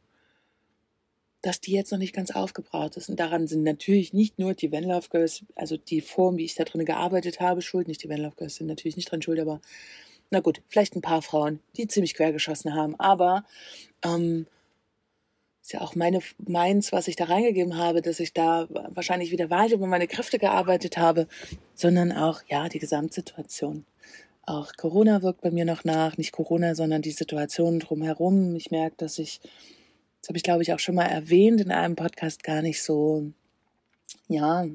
dass 1.43 1.59
die 1.59 1.73
jetzt 1.73 1.91
noch 1.91 1.99
nicht 1.99 2.15
ganz 2.15 2.31
aufgebraucht 2.31 2.95
ist. 2.95 3.09
Und 3.09 3.19
daran 3.19 3.47
sind 3.47 3.63
natürlich 3.63 4.13
nicht 4.13 4.39
nur 4.39 4.53
die 4.53 4.71
Van 4.71 4.85
Love 4.85 5.09
Girls, 5.09 5.43
also 5.55 5.75
die 5.75 5.99
Form, 5.99 6.37
wie 6.37 6.45
ich 6.45 6.55
da 6.55 6.63
drin 6.63 6.85
gearbeitet 6.85 7.41
habe, 7.41 7.61
schuld. 7.61 7.89
Nicht 7.89 8.01
die 8.01 8.07
Van 8.09 8.21
Love 8.21 8.37
Girls 8.37 8.55
sind 8.55 8.67
natürlich 8.67 8.95
nicht 8.95 9.11
dran 9.11 9.21
schuld, 9.21 9.41
aber 9.41 9.59
na 10.31 10.39
gut, 10.39 10.61
vielleicht 10.69 10.95
ein 10.95 11.01
paar 11.01 11.21
Frauen, 11.21 11.59
die 11.75 11.85
ziemlich 11.87 12.13
quer 12.13 12.31
geschossen 12.31 12.73
haben. 12.73 12.97
Aber 12.97 13.43
ähm, 14.05 14.47
ist 15.63 15.71
ja 15.71 15.81
auch 15.81 15.95
meine, 15.95 16.19
meins, 16.45 16.91
was 16.91 17.07
ich 17.07 17.15
da 17.15 17.25
reingegeben 17.25 17.77
habe, 17.77 18.01
dass 18.01 18.19
ich 18.19 18.33
da 18.33 18.67
wahrscheinlich 18.69 19.31
wieder 19.31 19.49
weiter 19.49 19.75
über 19.75 19.87
meine 19.87 20.07
Kräfte 20.07 20.37
gearbeitet 20.37 20.97
habe, 20.97 21.27
sondern 21.73 22.11
auch, 22.11 22.41
ja, 22.47 22.69
die 22.69 22.79
Gesamtsituation. 22.79 23.85
Auch 24.45 24.73
Corona 24.75 25.23
wirkt 25.23 25.41
bei 25.41 25.51
mir 25.51 25.63
noch 25.63 25.85
nach, 25.85 26.17
nicht 26.17 26.33
Corona, 26.33 26.75
sondern 26.75 27.01
die 27.01 27.11
Situation 27.11 27.79
drumherum. 27.79 28.55
Ich 28.55 28.71
merke, 28.71 28.97
dass 28.97 29.17
ich 29.17 29.39
das 30.19 30.29
habe 30.29 30.37
ich, 30.37 30.43
glaube 30.43 30.63
ich, 30.63 30.71
auch 30.71 30.79
schon 30.79 30.95
mal 30.95 31.05
erwähnt 31.05 31.59
in 31.59 31.71
einem 31.71 31.95
Podcast, 31.95 32.43
gar 32.43 32.61
nicht 32.61 32.83
so 32.83 33.31
ja, 34.27 34.65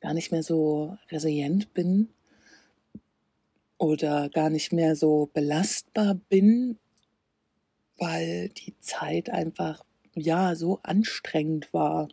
gar 0.00 0.14
nicht 0.14 0.32
mehr 0.32 0.42
so 0.42 0.96
resilient 1.10 1.74
bin 1.74 2.08
oder 3.78 4.28
gar 4.30 4.50
nicht 4.50 4.72
mehr 4.72 4.96
so 4.96 5.30
belastbar 5.32 6.14
bin, 6.28 6.78
weil 7.98 8.50
die 8.50 8.78
Zeit 8.80 9.30
einfach 9.30 9.84
ja 10.14 10.54
so 10.54 10.80
anstrengend 10.82 11.72
war. 11.72 12.08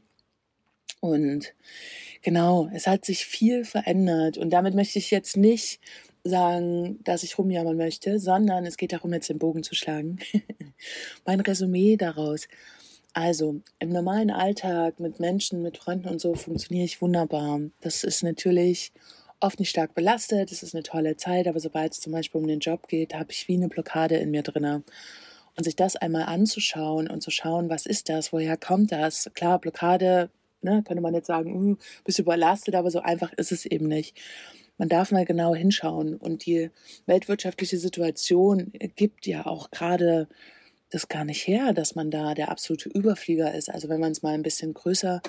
Und 1.00 1.54
genau, 2.22 2.70
es 2.74 2.88
hat 2.88 3.06
sich 3.06 3.26
viel 3.26 3.66
verändert 3.66 4.38
und 4.38 4.52
damit 4.52 4.74
möchte 4.74 5.00
ich 5.00 5.12
jetzt 5.12 5.36
nicht 5.36 5.80
sagen, 6.24 7.04
dass 7.04 7.24
ich 7.24 7.38
rumjammern 7.38 7.76
möchte, 7.76 8.20
sondern 8.20 8.66
es 8.66 8.78
geht 8.78 8.94
darum, 8.94 9.14
jetzt 9.14 9.30
den 9.30 9.40
Bogen 9.40 9.64
zu 9.64 9.76
schlagen. 9.76 10.20
mein 11.26 11.42
Resümee 11.42 11.98
daraus. 11.98 12.48
Also, 13.14 13.62
im 13.80 13.90
normalen 13.90 14.32
Alltag 14.32 15.00
mit 15.00 15.20
Menschen, 15.20 15.62
mit 15.62 15.78
Freunden 15.78 16.08
und 16.08 16.20
so 16.20 16.34
funktioniere 16.34 16.86
ich 16.86 17.02
wunderbar. 17.02 17.60
Das 17.82 18.04
ist 18.04 18.24
natürlich 18.24 18.92
oft 19.40 19.60
nicht 19.60 19.70
stark 19.70 19.94
belastet, 19.94 20.52
es 20.52 20.64
ist 20.64 20.74
eine 20.74 20.84
tolle 20.84 21.18
Zeit, 21.18 21.48
aber 21.48 21.60
sobald 21.60 21.92
es 21.92 22.00
zum 22.00 22.14
Beispiel 22.14 22.42
um 22.42 22.48
den 22.48 22.60
Job 22.60 22.88
geht, 22.88 23.14
habe 23.14 23.32
ich 23.32 23.48
wie 23.48 23.56
eine 23.56 23.68
Blockade 23.68 24.16
in 24.16 24.32
mir 24.32 24.42
drinne. 24.42 24.84
Und 25.56 25.64
sich 25.66 25.76
das 25.76 25.96
einmal 25.96 26.24
anzuschauen 26.24 27.08
und 27.08 27.22
zu 27.22 27.30
schauen, 27.30 27.70
was 27.70 27.86
ist 27.86 28.10
das, 28.10 28.34
woher 28.34 28.58
kommt 28.58 28.92
das? 28.92 29.30
Klar, 29.36 29.60
Blockade, 29.60 30.30
ne, 30.62 30.84
könnte 30.86 31.02
man 31.02 31.14
jetzt 31.14 31.28
sagen, 31.28 31.74
uh, 31.74 31.76
bist 32.04 32.20
überlastet, 32.20 32.76
aber 32.76 32.90
so 32.90 33.00
einfach 33.00 33.32
ist 33.34 33.52
es 33.52 33.66
eben 33.66 33.88
nicht. 33.88 34.18
Man 34.78 34.90
darf 34.90 35.12
mal 35.12 35.26
genau 35.26 35.54
hinschauen. 35.54 36.16
Und 36.16 36.46
die 36.46 36.72
weltwirtschaftliche 37.06 37.78
Situation 37.78 38.72
gibt 38.96 39.28
ja 39.28 39.46
auch 39.46 39.70
gerade 39.70 40.28
das 40.90 41.08
gar 41.08 41.26
nicht 41.26 41.48
her, 41.48 41.74
dass 41.74 41.96
man 41.96 42.12
da 42.12 42.34
der 42.34 42.50
absolute 42.50 42.90
Überflieger 42.90 43.54
ist. 43.54 43.70
Also 43.70 43.90
wenn 43.90 44.00
man 44.00 44.12
es 44.12 44.22
mal 44.22 44.34
ein 44.34 44.44
bisschen 44.44 44.74
größer 44.74 45.22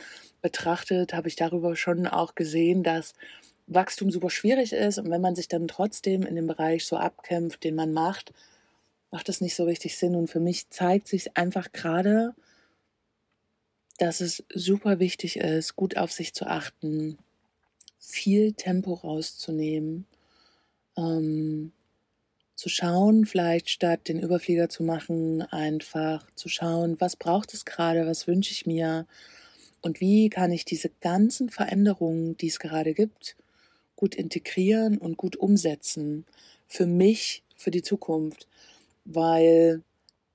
betrachtet, 0.42 1.14
habe 1.14 1.28
ich 1.28 1.36
darüber 1.36 1.76
schon 1.76 2.06
auch 2.06 2.34
gesehen, 2.34 2.82
dass 2.82 3.14
Wachstum 3.66 4.10
super 4.10 4.28
schwierig 4.28 4.72
ist 4.72 4.98
und 4.98 5.10
wenn 5.10 5.22
man 5.22 5.34
sich 5.34 5.48
dann 5.48 5.68
trotzdem 5.68 6.22
in 6.22 6.34
dem 6.34 6.46
Bereich 6.46 6.84
so 6.84 6.96
abkämpft, 6.96 7.64
den 7.64 7.74
man 7.74 7.92
macht, 7.94 8.32
macht 9.14 9.28
das 9.28 9.40
nicht 9.40 9.54
so 9.54 9.62
richtig 9.62 9.96
Sinn. 9.96 10.16
Und 10.16 10.26
für 10.26 10.40
mich 10.40 10.70
zeigt 10.70 11.06
sich 11.06 11.36
einfach 11.36 11.70
gerade, 11.70 12.34
dass 13.98 14.20
es 14.20 14.42
super 14.52 14.98
wichtig 14.98 15.36
ist, 15.36 15.76
gut 15.76 15.96
auf 15.96 16.10
sich 16.10 16.34
zu 16.34 16.46
achten, 16.48 17.16
viel 18.00 18.54
Tempo 18.54 18.92
rauszunehmen, 18.92 20.06
ähm, 20.96 21.70
zu 22.56 22.68
schauen, 22.68 23.24
vielleicht 23.24 23.70
statt 23.70 24.08
den 24.08 24.18
Überflieger 24.18 24.68
zu 24.68 24.82
machen, 24.82 25.42
einfach 25.42 26.26
zu 26.34 26.48
schauen, 26.48 27.00
was 27.00 27.14
braucht 27.14 27.54
es 27.54 27.64
gerade, 27.64 28.08
was 28.08 28.26
wünsche 28.26 28.50
ich 28.50 28.66
mir 28.66 29.06
und 29.80 30.00
wie 30.00 30.28
kann 30.28 30.50
ich 30.50 30.64
diese 30.64 30.90
ganzen 31.00 31.50
Veränderungen, 31.50 32.36
die 32.36 32.48
es 32.48 32.58
gerade 32.58 32.94
gibt, 32.94 33.36
gut 33.94 34.16
integrieren 34.16 34.98
und 34.98 35.16
gut 35.16 35.36
umsetzen 35.36 36.26
für 36.66 36.86
mich, 36.86 37.44
für 37.54 37.70
die 37.70 37.82
Zukunft, 37.82 38.48
weil 39.04 39.82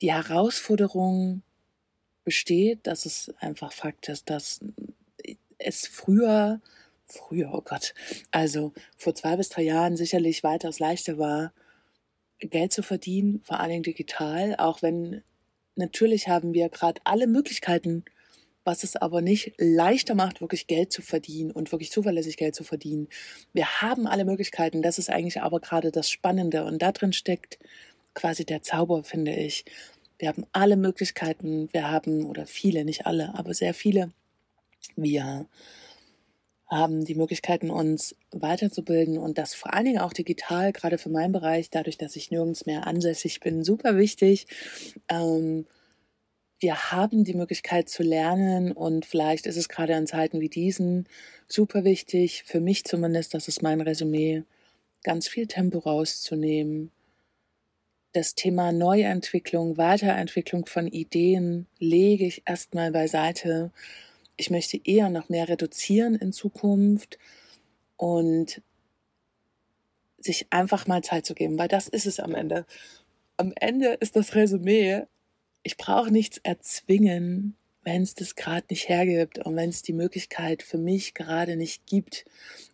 die 0.02 0.14
Herausforderung 0.14 1.42
besteht, 2.24 2.86
dass 2.88 3.06
es 3.06 3.34
einfach 3.40 3.74
Fakt 3.74 4.10
ist, 4.10 4.30
dass 4.30 4.60
es 5.58 5.88
früher, 5.88 6.62
früher, 7.06 7.54
oh 7.54 7.62
Gott, 7.62 7.94
also 8.32 8.74
vor 8.98 9.16
zwei 9.16 9.36
bis 9.36 9.50
drei 9.50 9.64
Jahren 9.64 9.98
sicherlich 9.98 10.44
weitaus 10.44 10.80
leichter 10.80 11.18
war, 11.18 11.54
Geld 12.40 12.72
zu 12.72 12.84
verdienen, 12.84 13.42
vor 13.44 13.60
allen 13.60 13.72
Dingen 13.72 13.84
digital, 13.84 14.56
auch 14.58 14.82
wenn 14.82 15.24
natürlich 15.76 16.28
haben 16.28 16.54
wir 16.54 16.70
gerade 16.70 17.02
alle 17.04 17.28
Möglichkeiten 17.28 18.06
was 18.70 18.84
es 18.84 18.96
aber 18.96 19.22
nicht 19.22 19.54
leichter 19.58 20.14
macht, 20.14 20.42
wirklich 20.42 20.68
Geld 20.68 20.92
zu 20.92 21.02
verdienen 21.02 21.50
und 21.52 21.72
wirklich 21.72 21.92
zuverlässig 21.92 22.38
Geld 22.38 22.54
zu 22.54 22.64
verdienen. 22.64 23.08
Wir 23.52 23.82
haben 23.82 24.06
alle 24.06 24.26
Möglichkeiten, 24.26 24.84
das 24.84 25.00
ist 25.00 25.10
eigentlich 25.10 25.42
aber 25.42 25.60
gerade 25.60 25.92
das 25.92 26.10
Spannende 26.10 26.64
und 26.66 26.80
da 26.80 26.92
drin 26.92 27.12
steckt 27.12 27.58
quasi 28.14 28.46
der 28.46 28.62
Zauber, 28.62 29.04
finde 29.04 29.34
ich. 29.34 29.66
Wir 30.18 30.30
haben 30.30 30.46
alle 30.52 30.76
Möglichkeiten, 30.76 31.70
wir 31.72 31.90
haben, 31.90 32.26
oder 32.26 32.46
viele, 32.46 32.84
nicht 32.84 33.06
alle, 33.06 33.34
aber 33.36 33.54
sehr 33.54 33.74
viele, 33.74 34.12
wir 34.96 35.48
haben 36.68 37.04
die 37.04 37.16
Möglichkeiten, 37.16 37.72
uns 37.72 38.16
weiterzubilden 38.32 39.18
und 39.18 39.38
das 39.38 39.56
vor 39.56 39.74
allen 39.74 39.86
Dingen 39.86 40.00
auch 40.00 40.14
digital, 40.14 40.72
gerade 40.72 40.98
für 40.98 41.10
meinen 41.10 41.32
Bereich, 41.32 41.70
dadurch, 41.70 41.98
dass 41.98 42.16
ich 42.16 42.30
nirgends 42.30 42.66
mehr 42.66 42.86
ansässig 42.86 43.40
bin, 43.40 43.64
super 43.64 43.98
wichtig. 43.98 44.46
Ähm, 45.10 45.66
wir 46.60 46.92
haben 46.92 47.24
die 47.24 47.34
Möglichkeit 47.34 47.90
zu 47.90 48.04
lernen 48.04 48.72
und 48.72 49.06
vielleicht 49.06 49.48
ist 49.48 49.58
es 49.58 49.70
gerade 49.70 49.96
an 49.96 50.06
Zeiten 50.06 50.42
wie 50.42 50.50
diesen 50.50 51.08
super 51.48 51.84
wichtig, 51.86 52.44
für 52.46 52.60
mich 52.60 52.84
zumindest, 52.84 53.34
das 53.34 53.48
ist 53.48 53.64
mein 53.64 53.82
Resümee, 53.82 54.44
ganz 55.04 55.28
viel 55.28 55.48
Tempo 55.48 55.80
rauszunehmen. 55.80 56.92
Das 58.12 58.34
Thema 58.34 58.72
Neuentwicklung, 58.72 59.78
Weiterentwicklung 59.78 60.66
von 60.66 60.88
Ideen 60.88 61.68
lege 61.78 62.26
ich 62.26 62.42
erstmal 62.48 62.92
beiseite. 62.92 63.72
Ich 64.36 64.50
möchte 64.50 64.80
eher 64.84 65.10
noch 65.10 65.30
mehr 65.30 65.48
reduzieren 65.48 66.16
in 66.16 66.34
Zukunft 66.34 67.20
und 67.98 68.64
sich 70.18 70.48
einfach 70.50 70.88
mal 70.88 71.04
Zeit 71.04 71.28
zu 71.28 71.36
geben, 71.36 71.60
weil 71.60 71.68
das 71.68 71.88
ist 71.88 72.08
es 72.08 72.20
am 72.20 72.34
Ende. 72.34 72.66
Am 73.38 73.54
Ende 73.56 73.94
ist 74.00 74.16
das 74.16 74.34
Resümee, 74.34 75.04
ich 75.62 75.78
brauche 75.78 76.12
nichts 76.12 76.40
erzwingen, 76.40 77.56
wenn 77.84 78.02
es 78.02 78.16
das 78.16 78.36
gerade 78.36 78.66
nicht 78.72 78.90
hergibt 78.90 79.38
und 79.38 79.56
wenn 79.56 79.70
es 79.70 79.84
die 79.84 79.94
Möglichkeit 79.94 80.64
für 80.64 80.80
mich 80.80 81.14
gerade 81.14 81.56
nicht 81.56 81.86
gibt. 81.86 82.26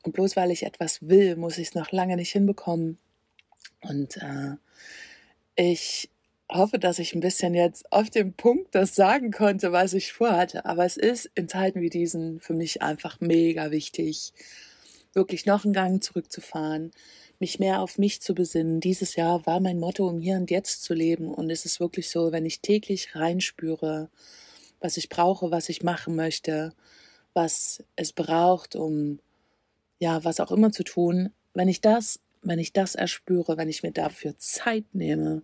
Und 0.03 0.13
bloß 0.13 0.37
weil 0.37 0.51
ich 0.51 0.63
etwas 0.63 1.09
will, 1.09 1.35
muss 1.35 1.57
ich 1.57 1.67
es 1.67 1.75
noch 1.75 1.91
lange 1.91 2.15
nicht 2.15 2.31
hinbekommen. 2.31 2.97
Und 3.81 4.17
äh, 4.17 4.55
ich 5.55 6.09
hoffe, 6.51 6.79
dass 6.79 6.99
ich 6.99 7.13
ein 7.15 7.21
bisschen 7.21 7.53
jetzt 7.53 7.91
auf 7.91 8.09
dem 8.09 8.33
Punkt 8.33 8.75
das 8.75 8.95
sagen 8.95 9.31
konnte, 9.31 9.71
was 9.71 9.93
ich 9.93 10.13
vorhatte. 10.13 10.65
Aber 10.65 10.85
es 10.85 10.97
ist 10.97 11.29
in 11.35 11.47
Zeiten 11.47 11.81
wie 11.81 11.89
diesen 11.89 12.39
für 12.39 12.53
mich 12.53 12.81
einfach 12.81 13.19
mega 13.19 13.71
wichtig, 13.71 14.33
wirklich 15.13 15.45
noch 15.45 15.63
einen 15.63 15.73
Gang 15.73 16.03
zurückzufahren, 16.03 16.91
mich 17.39 17.59
mehr 17.59 17.81
auf 17.81 17.97
mich 17.97 18.21
zu 18.21 18.35
besinnen. 18.35 18.79
Dieses 18.79 19.15
Jahr 19.15 19.45
war 19.45 19.59
mein 19.59 19.79
Motto, 19.79 20.07
um 20.07 20.19
hier 20.19 20.35
und 20.35 20.51
jetzt 20.51 20.83
zu 20.83 20.93
leben. 20.93 21.33
Und 21.33 21.49
es 21.49 21.65
ist 21.65 21.79
wirklich 21.79 22.09
so, 22.09 22.31
wenn 22.31 22.45
ich 22.45 22.61
täglich 22.61 23.15
reinspüre, 23.15 24.09
was 24.79 24.97
ich 24.97 25.09
brauche, 25.09 25.51
was 25.51 25.69
ich 25.69 25.83
machen 25.83 26.15
möchte, 26.15 26.73
was 27.33 27.83
es 27.95 28.13
braucht, 28.13 28.75
um 28.75 29.19
ja, 29.99 30.23
was 30.23 30.39
auch 30.39 30.51
immer 30.51 30.71
zu 30.71 30.83
tun, 30.83 31.31
wenn 31.53 31.69
ich 31.69 31.81
das, 31.81 32.19
wenn 32.45 32.59
ich 32.59 32.73
das 32.73 32.95
erspüre, 32.95 33.57
wenn 33.57 33.69
ich 33.69 33.83
mir 33.83 33.91
dafür 33.91 34.37
Zeit 34.37 34.85
nehme, 34.93 35.43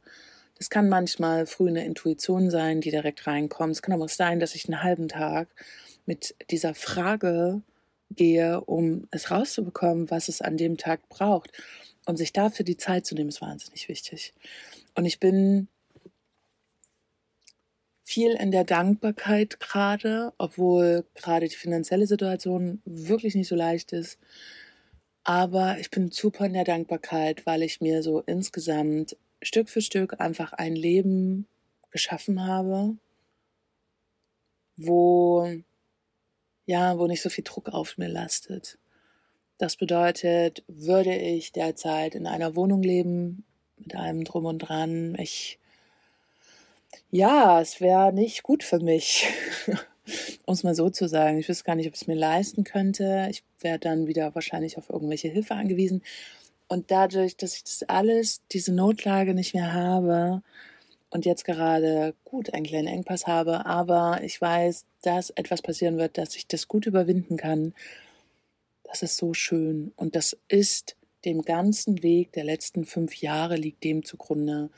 das 0.58 0.70
kann 0.70 0.90
manchmal 0.90 1.48
früh 1.48 1.68
eine 1.68 1.86
Intuition 1.86 2.52
sein, 2.52 2.82
die 2.82 2.92
direkt 2.92 3.26
reinkommt. 3.26 3.72
Es 3.72 3.82
kann 3.82 3.94
aber 3.94 4.06
auch 4.06 4.10
sein, 4.10 4.40
dass 4.40 4.54
ich 4.54 4.66
einen 4.66 4.84
halben 4.84 5.08
Tag 5.08 5.48
mit 6.06 6.36
dieser 6.52 6.76
Frage 6.76 7.62
gehe, 8.12 8.62
um 8.62 9.08
es 9.12 9.32
rauszubekommen, 9.32 10.12
was 10.12 10.28
es 10.28 10.42
an 10.42 10.58
dem 10.58 10.78
Tag 10.78 11.10
braucht. 11.10 11.52
Und 12.06 12.18
sich 12.18 12.34
dafür 12.34 12.66
die 12.66 12.78
Zeit 12.78 13.06
zu 13.06 13.16
nehmen, 13.16 13.30
ist 13.30 13.42
wahnsinnig 13.42 13.88
wichtig. 13.88 14.34
Und 14.96 15.06
ich 15.06 15.20
bin 15.20 15.68
viel 18.04 18.34
in 18.34 18.52
der 18.52 18.64
Dankbarkeit 18.64 19.60
gerade, 19.60 20.34
obwohl 20.38 21.06
gerade 21.16 21.48
die 21.48 21.56
finanzielle 21.56 22.08
Situation 22.08 22.82
wirklich 22.86 23.36
nicht 23.36 23.48
so 23.48 23.56
leicht 23.56 23.94
ist. 23.94 24.20
Aber 25.24 25.78
ich 25.80 25.92
bin 25.92 26.12
super 26.12 26.46
in 26.46 26.54
der 26.54 26.64
Dankbarkeit, 26.64 27.46
weil 27.46 27.64
ich 27.64 27.82
mir 27.82 28.02
so 28.04 28.22
insgesamt 28.22 29.18
Stück 29.42 29.70
für 29.70 29.82
Stück 29.82 30.20
einfach 30.20 30.54
ein 30.54 30.76
Leben 30.76 31.48
geschaffen 31.92 32.46
habe, 32.46 32.96
wo 34.78 35.48
ja, 36.66 36.98
wo 36.98 37.08
nicht 37.08 37.22
so 37.22 37.30
viel 37.30 37.44
Druck 37.44 37.70
auf 37.70 37.98
mir 37.98 38.08
lastet. 38.08 38.78
Das 39.58 39.76
bedeutet, 39.76 40.64
würde 40.68 41.16
ich 41.16 41.52
derzeit 41.52 42.16
in 42.16 42.26
einer 42.28 42.56
Wohnung 42.56 42.82
leben, 42.82 43.44
mit 43.78 43.96
allem 43.96 44.24
drum 44.24 44.46
und 44.46 44.60
dran, 44.60 45.16
ich, 45.20 45.60
ja, 47.10 47.60
es 47.62 47.82
wäre 47.82 48.14
nicht 48.14 48.44
gut 48.44 48.64
für 48.64 48.80
mich, 48.80 49.28
um 50.46 50.54
es 50.54 50.64
mal 50.64 50.76
so 50.76 50.90
zu 50.90 51.08
sagen. 51.08 51.38
Ich 51.38 51.50
wüsste 51.50 51.64
gar 51.64 51.76
nicht, 51.76 51.88
ob 51.88 51.94
ich 51.94 52.02
es 52.02 52.08
mir 52.08 52.16
leisten 52.16 52.64
könnte. 52.64 53.28
Ich 53.30 53.44
wäre 53.60 53.80
dann 53.80 54.08
wieder 54.08 54.34
wahrscheinlich 54.36 54.78
auf 54.78 54.90
irgendwelche 54.90 55.30
Hilfe 55.30 55.56
angewiesen. 55.56 56.02
Und 56.68 56.92
dadurch, 56.92 57.36
dass 57.36 57.56
ich 57.56 57.64
das 57.64 57.84
alles, 57.84 58.42
diese 58.52 58.74
Notlage 58.74 59.34
nicht 59.34 59.54
mehr 59.54 59.74
habe 59.74 60.42
und 61.10 61.26
jetzt 61.26 61.44
gerade 61.44 62.14
gut 62.24 62.54
einen 62.54 62.66
kleinen 62.66 62.88
Engpass 62.88 63.28
habe, 63.28 63.66
aber 63.66 64.22
ich 64.24 64.40
weiß, 64.40 64.86
dass 65.02 65.32
etwas 65.32 65.62
passieren 65.62 65.98
wird, 65.98 66.18
dass 66.18 66.36
ich 66.36 66.48
das 66.48 66.68
gut 66.68 66.86
überwinden 66.86 67.36
kann 67.36 67.74
das 68.92 69.04
ist 69.04 69.18
so 69.18 69.34
schön. 69.34 69.94
Und 69.96 70.16
das 70.16 70.38
ist 70.50 70.98
dem 71.26 71.42
ganzen 71.42 72.04
Weg 72.04 72.32
der 72.34 72.44
letzten 72.44 72.86
fünf 72.86 73.16
Jahre 73.16 73.56
liegt 73.56 73.84
dem 73.84 74.04
zugrunde, 74.04 74.70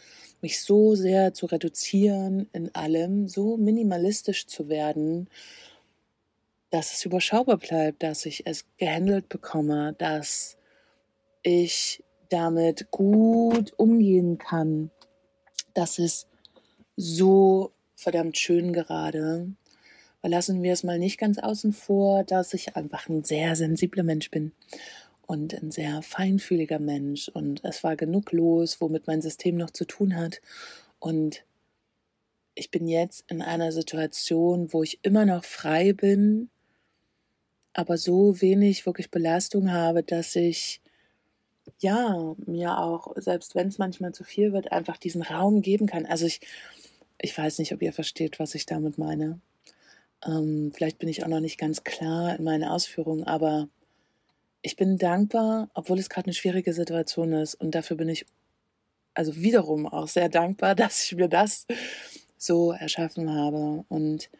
mich 0.41 0.61
so 0.61 0.95
sehr 0.95 1.33
zu 1.33 1.45
reduzieren 1.45 2.49
in 2.53 2.73
allem, 2.75 3.27
so 3.27 3.57
minimalistisch 3.57 4.47
zu 4.47 4.67
werden, 4.69 5.29
dass 6.69 6.93
es 6.93 7.05
überschaubar 7.05 7.57
bleibt, 7.57 8.03
dass 8.03 8.25
ich 8.25 8.45
es 8.45 8.65
gehandelt 8.77 9.29
bekomme, 9.29 9.95
dass 9.97 10.57
ich 11.43 12.03
damit 12.29 12.89
gut 12.91 13.73
umgehen 13.77 14.37
kann. 14.37 14.89
Das 15.73 15.99
ist 15.99 16.27
so 16.97 17.71
verdammt 17.95 18.37
schön 18.37 18.73
gerade. 18.73 19.47
Lassen 20.23 20.63
wir 20.63 20.73
es 20.73 20.83
mal 20.83 20.99
nicht 20.99 21.19
ganz 21.19 21.37
außen 21.37 21.73
vor, 21.73 22.23
dass 22.23 22.53
ich 22.53 22.75
einfach 22.75 23.09
ein 23.09 23.23
sehr 23.23 23.55
sensibler 23.55 24.03
Mensch 24.03 24.31
bin 24.31 24.53
und 25.25 25.53
ein 25.53 25.71
sehr 25.71 26.01
feinfühliger 26.01 26.79
Mensch. 26.79 27.29
Und 27.29 27.63
es 27.63 27.83
war 27.83 27.95
genug 27.95 28.31
los, 28.31 28.81
womit 28.81 29.07
mein 29.07 29.21
System 29.21 29.57
noch 29.57 29.71
zu 29.71 29.85
tun 29.85 30.15
hat. 30.15 30.41
Und 30.99 31.43
ich 32.55 32.71
bin 32.71 32.87
jetzt 32.87 33.25
in 33.29 33.41
einer 33.41 33.71
Situation, 33.71 34.71
wo 34.73 34.83
ich 34.83 34.99
immer 35.01 35.25
noch 35.25 35.43
frei 35.43 35.93
bin, 35.93 36.49
aber 37.73 37.97
so 37.97 38.39
wenig 38.41 38.85
wirklich 38.85 39.09
Belastung 39.09 39.71
habe, 39.71 40.03
dass 40.03 40.35
ich 40.35 40.81
ja 41.79 42.35
mir 42.45 42.77
auch, 42.77 43.13
selbst 43.15 43.55
wenn 43.55 43.69
es 43.69 43.79
manchmal 43.79 44.13
zu 44.13 44.23
viel 44.23 44.53
wird, 44.53 44.71
einfach 44.71 44.97
diesen 44.97 45.23
Raum 45.23 45.61
geben 45.61 45.87
kann. 45.87 46.05
Also 46.05 46.25
ich, 46.25 46.41
ich 47.19 47.35
weiß 47.35 47.59
nicht, 47.59 47.73
ob 47.73 47.81
ihr 47.81 47.93
versteht, 47.93 48.39
was 48.39 48.53
ich 48.53 48.65
damit 48.65 48.97
meine. 48.97 49.39
Ähm, 50.25 50.71
vielleicht 50.73 50.99
bin 50.99 51.09
ich 51.09 51.23
auch 51.23 51.29
noch 51.29 51.39
nicht 51.39 51.57
ganz 51.57 51.83
klar 51.83 52.37
in 52.37 52.43
meinen 52.43 52.63
Ausführungen, 52.65 53.23
aber 53.23 53.67
ich 54.63 54.77
bin 54.77 54.97
dankbar, 54.97 55.69
obwohl 55.75 55.99
es 55.99 56.09
gerade 56.09 56.27
eine 56.27 56.33
schwierige 56.33 56.73
Situation 56.73 57.33
ist. 57.33 57.53
Und 57.55 57.75
dafür 57.75 57.97
bin 57.97 58.09
ich 58.09 58.25
also 59.13 59.35
wiederum 59.35 59.85
auch 59.85 60.07
sehr 60.07 60.29
dankbar, 60.29 60.73
dass 60.75 61.03
ich 61.03 61.15
mir 61.15 61.27
das 61.27 61.67
so 62.37 62.71
erschaffen 62.71 63.29
habe. 63.29 63.85
Und 63.89 64.31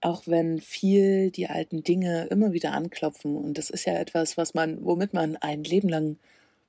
auch 0.00 0.22
wenn 0.26 0.60
viel 0.60 1.30
die 1.30 1.48
alten 1.48 1.82
Dinge 1.82 2.26
immer 2.30 2.52
wieder 2.52 2.72
anklopfen, 2.72 3.36
und 3.36 3.58
das 3.58 3.70
ist 3.70 3.84
ja 3.84 3.94
etwas, 3.94 4.36
was 4.36 4.54
man, 4.54 4.84
womit 4.84 5.12
man 5.12 5.36
ein 5.36 5.64
Leben 5.64 5.88
lang 5.88 6.18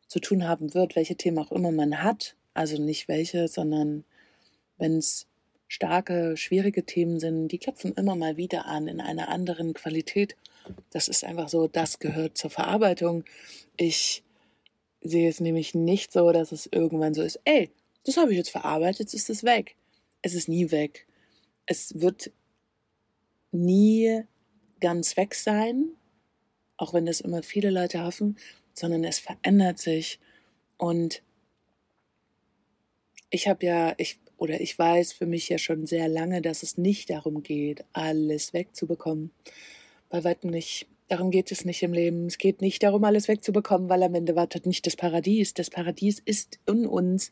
zu 0.08 0.20
tun 0.20 0.48
haben 0.48 0.74
wird, 0.74 0.96
welche 0.96 1.16
Themen 1.16 1.40
auch 1.40 1.52
immer 1.52 1.72
man 1.72 2.04
hat, 2.04 2.36
also 2.54 2.82
nicht 2.82 3.08
welche, 3.08 3.48
sondern 3.48 4.04
wenn 4.78 4.98
es 4.98 5.29
starke, 5.70 6.36
schwierige 6.36 6.84
Themen 6.84 7.20
sind, 7.20 7.48
die 7.50 7.60
klopfen 7.60 7.94
immer 7.94 8.16
mal 8.16 8.36
wieder 8.36 8.66
an 8.66 8.88
in 8.88 9.00
einer 9.00 9.30
anderen 9.30 9.74
Qualität. 9.74 10.36
Das 10.90 11.08
ist 11.08 11.24
einfach 11.24 11.48
so, 11.48 11.68
das 11.68 12.00
gehört 12.00 12.38
zur 12.38 12.50
Verarbeitung. 12.50 13.24
Ich 13.78 14.24
sehe 15.02 15.30
es 15.30 15.40
nämlich 15.40 15.76
nicht 15.76 16.12
so, 16.12 16.32
dass 16.32 16.52
es 16.52 16.68
irgendwann 16.72 17.14
so 17.14 17.22
ist, 17.22 17.40
ey, 17.46 17.70
das 18.04 18.18
habe 18.18 18.32
ich 18.32 18.38
jetzt 18.38 18.50
verarbeitet, 18.50 19.14
ist 19.14 19.30
es 19.30 19.44
weg. 19.44 19.76
Es 20.22 20.34
ist 20.34 20.50
nie 20.50 20.72
weg. 20.72 21.08
Es 21.66 22.02
wird 22.02 22.32
nie 23.52 24.24
ganz 24.80 25.18
weg 25.18 25.36
sein, 25.36 25.92
auch 26.78 26.94
wenn 26.94 27.06
das 27.06 27.22
immer 27.22 27.44
viele 27.44 27.70
Leute 27.70 28.04
hoffen, 28.04 28.38
sondern 28.74 29.04
es 29.04 29.20
verändert 29.20 29.78
sich. 29.78 30.20
Und 30.78 31.22
ich 33.30 33.48
habe 33.48 33.66
ja, 33.66 33.94
ich, 33.98 34.20
oder 34.40 34.62
ich 34.62 34.78
weiß 34.78 35.14
für 35.14 35.26
mich 35.26 35.50
ja 35.50 35.58
schon 35.58 35.86
sehr 35.86 36.08
lange, 36.08 36.42
dass 36.42 36.64
es 36.64 36.78
nicht 36.78 37.10
darum 37.10 37.44
geht, 37.44 37.84
alles 37.94 38.54
wegzubekommen. 38.54 39.32
Bei 40.10 40.24
weitem 40.24 40.50
nicht. 40.50 40.88
Darum 41.08 41.32
geht 41.32 41.52
es 41.52 41.66
nicht 41.66 41.82
im 41.82 41.94
Leben. 41.94 42.28
Es 42.28 42.38
geht 42.38 42.62
nicht 42.62 42.84
darum, 42.84 43.04
alles 43.04 43.28
wegzubekommen, 43.28 43.90
weil 43.90 44.04
am 44.04 44.14
Ende 44.14 44.36
wartet 44.36 44.66
nicht 44.66 44.86
das 44.86 44.96
Paradies. 44.96 45.54
Das 45.54 45.70
Paradies 45.70 46.20
ist 46.20 46.60
in 46.68 46.86
uns, 46.86 47.32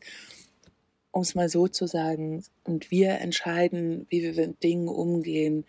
um 1.12 1.22
es 1.22 1.34
mal 1.34 1.48
so 1.48 1.68
zu 1.68 1.86
sagen. 1.86 2.44
Und 2.64 2.90
wir 2.90 3.18
entscheiden, 3.20 4.06
wie 4.10 4.22
wir 4.22 4.34
mit 4.34 4.62
Dingen 4.62 4.88
umgehen 4.88 5.64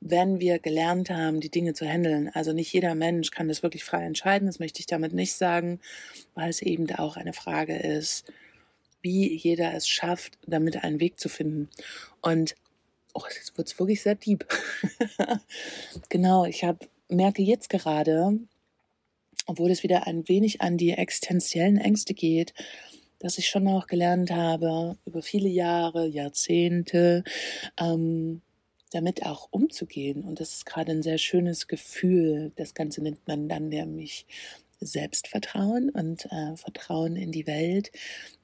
wenn 0.00 0.38
wir 0.40 0.58
gelernt 0.58 1.10
haben, 1.10 1.40
die 1.40 1.50
Dinge 1.50 1.74
zu 1.74 1.86
handeln. 1.86 2.30
Also 2.32 2.52
nicht 2.52 2.72
jeder 2.72 2.94
Mensch 2.94 3.30
kann 3.30 3.48
das 3.48 3.62
wirklich 3.62 3.84
frei 3.84 4.04
entscheiden, 4.04 4.46
das 4.46 4.58
möchte 4.58 4.80
ich 4.80 4.86
damit 4.86 5.12
nicht 5.12 5.34
sagen, 5.34 5.80
weil 6.34 6.50
es 6.50 6.62
eben 6.62 6.90
auch 6.94 7.16
eine 7.16 7.32
Frage 7.32 7.76
ist, 7.76 8.30
wie 9.02 9.34
jeder 9.34 9.74
es 9.74 9.88
schafft, 9.88 10.38
damit 10.46 10.82
einen 10.82 11.00
Weg 11.00 11.18
zu 11.18 11.28
finden. 11.28 11.68
Und 12.22 12.54
oh, 13.14 13.22
jetzt 13.28 13.56
wird 13.56 13.68
es 13.68 13.78
wirklich 13.78 14.02
sehr 14.02 14.14
deep. 14.14 14.46
genau, 16.08 16.44
ich 16.44 16.64
hab, 16.64 16.88
merke 17.08 17.42
jetzt 17.42 17.68
gerade, 17.68 18.38
obwohl 19.46 19.70
es 19.70 19.82
wieder 19.82 20.06
ein 20.06 20.28
wenig 20.28 20.60
an 20.60 20.76
die 20.76 20.92
existenziellen 20.92 21.78
Ängste 21.78 22.14
geht, 22.14 22.54
dass 23.18 23.38
ich 23.38 23.48
schon 23.48 23.66
auch 23.68 23.86
gelernt 23.86 24.30
habe, 24.30 24.96
über 25.04 25.22
viele 25.22 25.48
Jahre, 25.48 26.06
Jahrzehnte, 26.06 27.24
ähm, 27.78 28.42
damit 28.92 29.26
auch 29.26 29.48
umzugehen. 29.50 30.22
Und 30.22 30.40
das 30.40 30.52
ist 30.52 30.66
gerade 30.66 30.92
ein 30.92 31.02
sehr 31.02 31.18
schönes 31.18 31.66
Gefühl. 31.66 32.52
Das 32.56 32.74
Ganze 32.74 33.02
nennt 33.02 33.26
man 33.26 33.48
dann 33.48 33.68
nämlich 33.68 34.26
Selbstvertrauen 34.80 35.90
und 35.90 36.26
äh, 36.26 36.56
Vertrauen 36.56 37.16
in 37.16 37.32
die 37.32 37.46
Welt, 37.46 37.90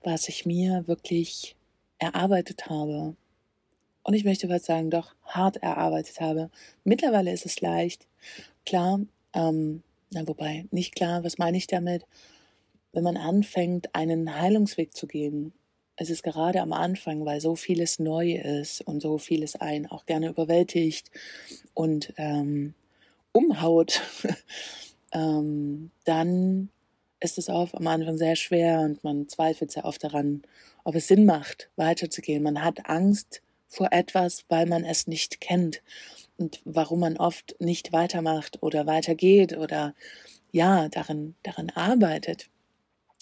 was 0.02 0.28
ich 0.28 0.46
mir 0.46 0.84
wirklich 0.86 1.56
erarbeitet 1.98 2.66
habe. 2.68 3.16
Und 4.02 4.14
ich 4.14 4.24
möchte 4.24 4.48
was 4.48 4.64
sagen, 4.64 4.90
doch 4.90 5.14
hart 5.24 5.56
erarbeitet 5.58 6.20
habe. 6.20 6.50
Mittlerweile 6.84 7.32
ist 7.32 7.46
es 7.46 7.60
leicht. 7.60 8.06
Klar, 8.66 9.00
ähm, 9.32 9.82
na, 10.10 10.26
wobei, 10.28 10.66
nicht 10.70 10.94
klar, 10.94 11.24
was 11.24 11.38
meine 11.38 11.56
ich 11.56 11.66
damit? 11.66 12.06
Wenn 12.92 13.02
man 13.02 13.16
anfängt, 13.16 13.94
einen 13.94 14.38
Heilungsweg 14.38 14.94
zu 14.94 15.06
gehen, 15.06 15.52
es 15.96 16.10
ist 16.10 16.22
gerade 16.22 16.60
am 16.60 16.72
Anfang, 16.72 17.24
weil 17.24 17.40
so 17.40 17.54
vieles 17.54 17.98
neu 17.98 18.34
ist 18.34 18.80
und 18.80 19.00
so 19.00 19.18
vieles 19.18 19.56
einen 19.56 19.86
auch 19.86 20.06
gerne 20.06 20.28
überwältigt 20.28 21.10
und 21.72 22.12
ähm, 22.16 22.74
umhaut, 23.32 24.02
ähm, 25.14 25.90
dann 26.04 26.68
ist 27.20 27.38
es 27.38 27.48
auch 27.48 27.72
am 27.72 27.86
Anfang 27.86 28.18
sehr 28.18 28.36
schwer 28.36 28.80
und 28.80 29.02
man 29.02 29.28
zweifelt 29.28 29.72
sehr 29.72 29.86
oft 29.86 30.04
daran, 30.04 30.42
ob 30.84 30.94
es 30.94 31.08
Sinn 31.08 31.24
macht, 31.24 31.70
weiterzugehen. 31.76 32.42
Man 32.42 32.62
hat 32.62 32.88
Angst 32.88 33.40
vor 33.66 33.88
etwas, 33.92 34.44
weil 34.48 34.66
man 34.66 34.84
es 34.84 35.06
nicht 35.06 35.40
kennt 35.40 35.82
und 36.36 36.60
warum 36.64 37.00
man 37.00 37.16
oft 37.16 37.56
nicht 37.60 37.92
weitermacht 37.92 38.62
oder 38.62 38.86
weitergeht 38.86 39.56
oder 39.56 39.94
ja, 40.52 40.88
darin, 40.88 41.34
darin 41.42 41.70
arbeitet. 41.70 42.50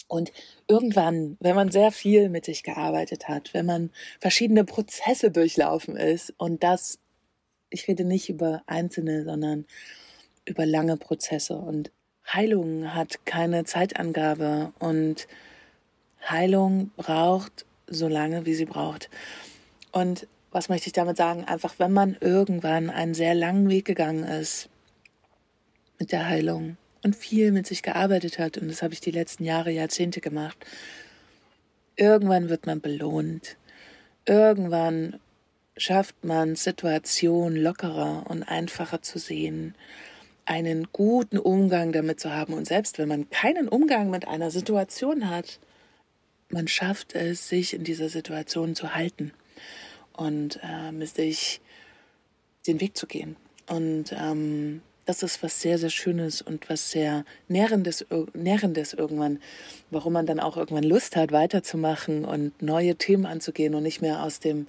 Und 0.08 0.32
irgendwann, 0.68 1.36
wenn 1.40 1.54
man 1.56 1.70
sehr 1.70 1.90
viel 1.90 2.28
mit 2.28 2.44
sich 2.44 2.62
gearbeitet 2.62 3.28
hat, 3.28 3.54
wenn 3.54 3.64
man 3.64 3.90
verschiedene 4.20 4.64
Prozesse 4.64 5.30
durchlaufen 5.30 5.96
ist 5.96 6.34
und 6.36 6.62
das, 6.62 6.98
ich 7.70 7.88
rede 7.88 8.04
nicht 8.04 8.28
über 8.28 8.62
einzelne, 8.66 9.24
sondern 9.24 9.64
über 10.44 10.66
lange 10.66 10.96
Prozesse 10.96 11.54
und 11.54 11.90
Heilung 12.26 12.94
hat 12.94 13.26
keine 13.26 13.64
Zeitangabe 13.64 14.72
und 14.78 15.26
Heilung 16.28 16.90
braucht 16.96 17.66
so 17.86 18.08
lange, 18.08 18.46
wie 18.46 18.54
sie 18.54 18.64
braucht. 18.64 19.10
Und 19.90 20.26
was 20.50 20.68
möchte 20.68 20.86
ich 20.86 20.92
damit 20.92 21.16
sagen? 21.16 21.44
Einfach, 21.44 21.74
wenn 21.78 21.92
man 21.92 22.16
irgendwann 22.20 22.90
einen 22.90 23.14
sehr 23.14 23.34
langen 23.34 23.68
Weg 23.68 23.84
gegangen 23.84 24.24
ist 24.24 24.68
mit 25.98 26.12
der 26.12 26.28
Heilung, 26.28 26.76
und 27.02 27.16
viel 27.16 27.52
mit 27.52 27.66
sich 27.66 27.82
gearbeitet 27.82 28.38
hat, 28.38 28.58
und 28.58 28.68
das 28.68 28.82
habe 28.82 28.94
ich 28.94 29.00
die 29.00 29.10
letzten 29.10 29.44
Jahre, 29.44 29.70
Jahrzehnte 29.70 30.20
gemacht, 30.20 30.56
irgendwann 31.96 32.48
wird 32.48 32.66
man 32.66 32.80
belohnt. 32.80 33.56
Irgendwann 34.24 35.18
schafft 35.76 36.24
man 36.24 36.54
Situationen 36.54 37.60
lockerer 37.60 38.24
und 38.28 38.44
einfacher 38.44 39.02
zu 39.02 39.18
sehen, 39.18 39.74
einen 40.44 40.88
guten 40.92 41.38
Umgang 41.38 41.92
damit 41.92 42.20
zu 42.20 42.34
haben. 42.34 42.54
Und 42.54 42.66
selbst 42.66 42.98
wenn 42.98 43.08
man 43.08 43.30
keinen 43.30 43.68
Umgang 43.68 44.10
mit 44.10 44.26
einer 44.26 44.50
Situation 44.50 45.30
hat, 45.30 45.58
man 46.48 46.68
schafft 46.68 47.14
es, 47.14 47.48
sich 47.48 47.74
in 47.74 47.84
dieser 47.84 48.08
Situation 48.08 48.74
zu 48.74 48.94
halten 48.94 49.32
und 50.12 50.60
äh, 50.62 51.06
sich 51.06 51.60
den 52.66 52.80
Weg 52.80 52.96
zu 52.96 53.06
gehen. 53.06 53.36
Und 53.68 54.12
ähm, 54.12 54.82
das 55.04 55.22
ist 55.22 55.42
was 55.42 55.60
sehr, 55.60 55.78
sehr 55.78 55.90
Schönes 55.90 56.42
und 56.42 56.68
was 56.68 56.90
sehr 56.90 57.24
Nährendes, 57.48 58.06
Nährendes 58.34 58.92
irgendwann, 58.92 59.40
warum 59.90 60.12
man 60.12 60.26
dann 60.26 60.40
auch 60.40 60.56
irgendwann 60.56 60.84
Lust 60.84 61.16
hat, 61.16 61.32
weiterzumachen 61.32 62.24
und 62.24 62.60
neue 62.62 62.94
Themen 62.96 63.26
anzugehen 63.26 63.74
und 63.74 63.82
nicht 63.82 64.00
mehr 64.00 64.22
aus 64.22 64.38
dem 64.38 64.66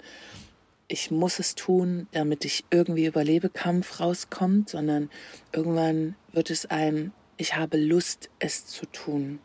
ich 0.94 1.10
muss 1.10 1.38
es 1.38 1.54
tun, 1.54 2.08
damit 2.12 2.44
ich 2.44 2.64
irgendwie 2.70 3.06
überlebe 3.06 3.50
Kampf 3.50 4.00
rauskommt, 4.00 4.70
sondern 4.70 5.10
irgendwann 5.52 6.14
wird 6.32 6.50
es 6.50 6.66
ein 6.66 7.12
ich 7.36 7.56
habe 7.56 7.76
Lust, 7.76 8.30
es 8.38 8.66
zu 8.66 8.86
tun. 8.86 9.40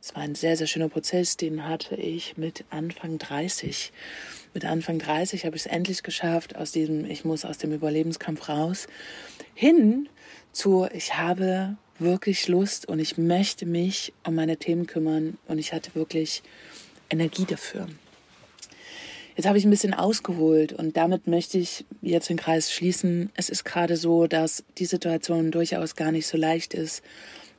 Es 0.00 0.14
war 0.14 0.22
ein 0.22 0.34
sehr, 0.34 0.56
sehr 0.56 0.66
schöner 0.66 0.88
Prozess, 0.88 1.36
den 1.36 1.66
hatte 1.66 1.94
ich 1.94 2.36
mit 2.36 2.64
Anfang 2.70 3.18
30. 3.18 3.92
Mit 4.52 4.64
Anfang 4.64 4.98
30 4.98 5.46
habe 5.46 5.56
ich 5.56 5.62
es 5.62 5.72
endlich 5.72 6.02
geschafft, 6.02 6.56
aus 6.56 6.72
diesem, 6.72 7.08
ich 7.08 7.24
muss 7.24 7.44
aus 7.44 7.58
dem 7.58 7.72
Überlebenskampf 7.72 8.48
raus, 8.48 8.88
hin 9.54 10.08
zu, 10.50 10.88
ich 10.92 11.16
habe 11.16 11.76
wirklich 11.98 12.48
Lust 12.48 12.88
und 12.88 12.98
ich 12.98 13.16
möchte 13.16 13.64
mich 13.64 14.12
um 14.26 14.34
meine 14.34 14.56
Themen 14.56 14.86
kümmern 14.86 15.38
und 15.46 15.58
ich 15.58 15.72
hatte 15.72 15.94
wirklich 15.94 16.42
Energie 17.08 17.44
dafür. 17.44 17.86
Jetzt 19.36 19.46
habe 19.46 19.56
ich 19.56 19.64
ein 19.64 19.70
bisschen 19.70 19.94
ausgeholt 19.94 20.72
und 20.72 20.96
damit 20.96 21.26
möchte 21.26 21.56
ich 21.58 21.84
jetzt 22.02 22.28
den 22.28 22.36
Kreis 22.36 22.70
schließen. 22.70 23.30
Es 23.34 23.48
ist 23.48 23.64
gerade 23.64 23.96
so, 23.96 24.26
dass 24.26 24.62
die 24.78 24.84
Situation 24.84 25.50
durchaus 25.50 25.96
gar 25.96 26.12
nicht 26.12 26.26
so 26.26 26.36
leicht 26.36 26.74
ist. 26.74 27.02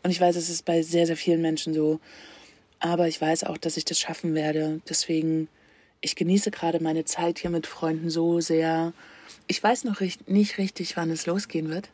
Und 0.03 0.12
ich 0.12 0.21
weiß, 0.21 0.36
es 0.36 0.49
ist 0.49 0.65
bei 0.65 0.83
sehr, 0.83 1.07
sehr 1.07 1.17
vielen 1.17 1.41
Menschen 1.41 1.73
so. 1.73 1.99
Aber 2.79 3.07
ich 3.07 3.19
weiß 3.19 3.45
auch, 3.45 3.57
dass 3.57 3.77
ich 3.77 3.86
das 3.86 3.99
schaffen 3.99 4.36
werde. 4.36 4.81
Deswegen, 4.88 5.47
ich 6.01 6.15
genieße 6.15 6.51
gerade 6.51 6.83
meine 6.83 7.05
Zeit 7.05 7.39
hier 7.39 7.49
mit 7.49 7.65
Freunden 7.65 8.09
so 8.09 8.39
sehr. 8.39 8.93
Ich 9.47 9.63
weiß 9.63 9.86
noch 9.86 10.01
nicht 10.27 10.57
richtig, 10.57 10.95
wann 10.95 11.09
es 11.09 11.25
losgehen 11.25 11.69
wird, 11.69 11.89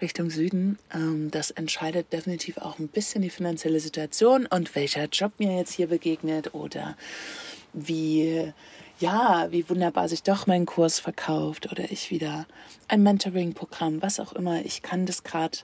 Richtung 0.00 0.30
Süden. 0.30 0.78
Ähm, 0.92 1.30
das 1.30 1.50
entscheidet 1.52 2.12
definitiv 2.12 2.58
auch 2.58 2.78
ein 2.78 2.88
bisschen 2.88 3.22
die 3.22 3.30
finanzielle 3.30 3.80
Situation 3.80 4.46
und 4.46 4.74
welcher 4.74 5.06
Job 5.06 5.32
mir 5.38 5.56
jetzt 5.56 5.72
hier 5.72 5.86
begegnet 5.86 6.54
oder 6.54 6.96
wie 7.72 8.52
ja, 8.98 9.48
wie 9.50 9.68
wunderbar 9.68 10.08
sich 10.08 10.22
doch 10.22 10.46
mein 10.46 10.66
Kurs 10.66 11.00
verkauft 11.00 11.70
oder 11.70 11.90
ich 11.90 12.10
wieder 12.10 12.46
ein 12.88 13.02
Mentoring-Programm, 13.02 14.02
was 14.02 14.20
auch 14.20 14.32
immer. 14.32 14.64
Ich 14.64 14.82
kann 14.82 15.06
das 15.06 15.24
gerade 15.24 15.58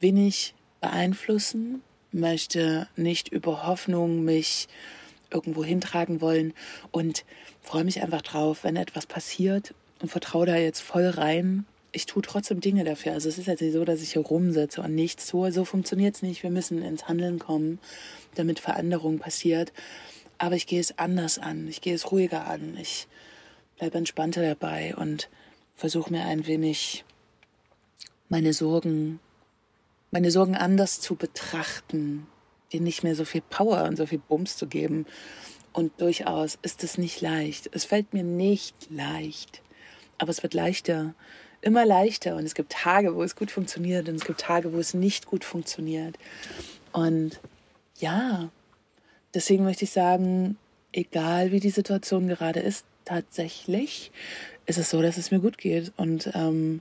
wenig 0.00 0.54
beeinflussen, 0.80 1.82
möchte 2.12 2.88
nicht 2.96 3.28
über 3.28 3.66
Hoffnung 3.66 4.24
mich 4.24 4.68
irgendwo 5.30 5.64
hintragen 5.64 6.20
wollen 6.20 6.54
und 6.90 7.24
freue 7.62 7.84
mich 7.84 8.02
einfach 8.02 8.22
drauf, 8.22 8.64
wenn 8.64 8.76
etwas 8.76 9.06
passiert 9.06 9.74
und 10.00 10.08
vertraue 10.10 10.46
da 10.46 10.56
jetzt 10.56 10.80
voll 10.80 11.06
rein. 11.08 11.66
Ich 11.92 12.06
tue 12.06 12.22
trotzdem 12.22 12.60
Dinge 12.60 12.84
dafür. 12.84 13.12
Also 13.12 13.28
es 13.28 13.38
ist 13.38 13.46
jetzt 13.46 13.60
nicht 13.60 13.72
so, 13.72 13.84
dass 13.84 14.02
ich 14.02 14.12
hier 14.12 14.22
rumsitze 14.22 14.80
und 14.80 14.94
nichts 14.94 15.26
tue. 15.28 15.52
So 15.52 15.64
funktioniert 15.64 16.14
es 16.14 16.22
nicht. 16.22 16.42
Wir 16.42 16.50
müssen 16.50 16.82
ins 16.82 17.08
Handeln 17.08 17.38
kommen, 17.38 17.78
damit 18.34 18.60
Veränderung 18.60 19.18
passiert. 19.18 19.72
Aber 20.40 20.56
ich 20.56 20.66
gehe 20.66 20.80
es 20.80 20.96
anders 20.98 21.38
an. 21.38 21.68
Ich 21.68 21.82
gehe 21.82 21.94
es 21.94 22.10
ruhiger 22.10 22.46
an. 22.46 22.74
Ich 22.80 23.06
bleibe 23.76 23.98
entspannter 23.98 24.40
dabei 24.40 24.96
und 24.96 25.28
versuche 25.76 26.10
mir 26.10 26.24
ein 26.24 26.46
wenig 26.46 27.04
meine 28.30 28.54
Sorgen, 28.54 29.20
meine 30.10 30.30
Sorgen 30.30 30.56
anders 30.56 30.98
zu 30.98 31.14
betrachten, 31.14 32.26
denen 32.72 32.84
nicht 32.84 33.02
mehr 33.02 33.14
so 33.14 33.26
viel 33.26 33.42
Power 33.42 33.84
und 33.84 33.96
so 33.96 34.06
viel 34.06 34.18
Bums 34.18 34.56
zu 34.56 34.66
geben. 34.66 35.04
Und 35.74 36.00
durchaus 36.00 36.58
ist 36.62 36.84
es 36.84 36.96
nicht 36.96 37.20
leicht. 37.20 37.68
Es 37.72 37.84
fällt 37.84 38.14
mir 38.14 38.24
nicht 38.24 38.90
leicht. 38.90 39.60
Aber 40.16 40.30
es 40.30 40.42
wird 40.42 40.54
leichter. 40.54 41.14
Immer 41.60 41.84
leichter. 41.84 42.36
Und 42.36 42.46
es 42.46 42.54
gibt 42.54 42.72
Tage, 42.72 43.14
wo 43.14 43.22
es 43.22 43.36
gut 43.36 43.50
funktioniert 43.50 44.08
und 44.08 44.14
es 44.14 44.24
gibt 44.24 44.40
Tage, 44.40 44.72
wo 44.72 44.78
es 44.78 44.94
nicht 44.94 45.26
gut 45.26 45.44
funktioniert. 45.44 46.16
Und 46.92 47.40
ja, 47.98 48.50
deswegen 49.34 49.64
möchte 49.64 49.84
ich 49.84 49.90
sagen, 49.90 50.56
egal 50.92 51.52
wie 51.52 51.60
die 51.60 51.70
Situation 51.70 52.28
gerade 52.28 52.60
ist, 52.60 52.84
tatsächlich 53.04 54.10
ist 54.66 54.78
es 54.78 54.90
so, 54.90 55.02
dass 55.02 55.16
es 55.16 55.30
mir 55.30 55.40
gut 55.40 55.58
geht 55.58 55.92
und 55.96 56.30
ähm, 56.34 56.80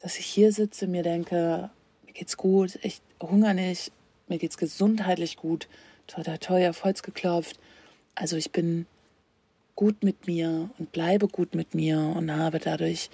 dass 0.00 0.18
ich 0.18 0.26
hier 0.26 0.52
sitze, 0.52 0.86
mir 0.86 1.02
denke, 1.02 1.70
mir 2.06 2.12
geht's 2.12 2.36
gut, 2.36 2.78
ich 2.82 3.00
hungere 3.20 3.54
nicht, 3.54 3.92
mir 4.28 4.38
geht's 4.38 4.56
gesundheitlich 4.56 5.36
gut, 5.36 5.68
toll, 6.06 6.24
toll, 6.24 6.38
toll, 6.38 6.66
auf 6.68 6.84
Holz 6.84 7.02
geklopft. 7.02 7.58
Also 8.14 8.36
ich 8.36 8.50
bin 8.50 8.86
gut 9.76 10.02
mit 10.02 10.26
mir 10.26 10.70
und 10.78 10.92
bleibe 10.92 11.28
gut 11.28 11.54
mit 11.54 11.74
mir 11.74 11.98
und 11.98 12.34
habe 12.34 12.58
dadurch 12.58 13.10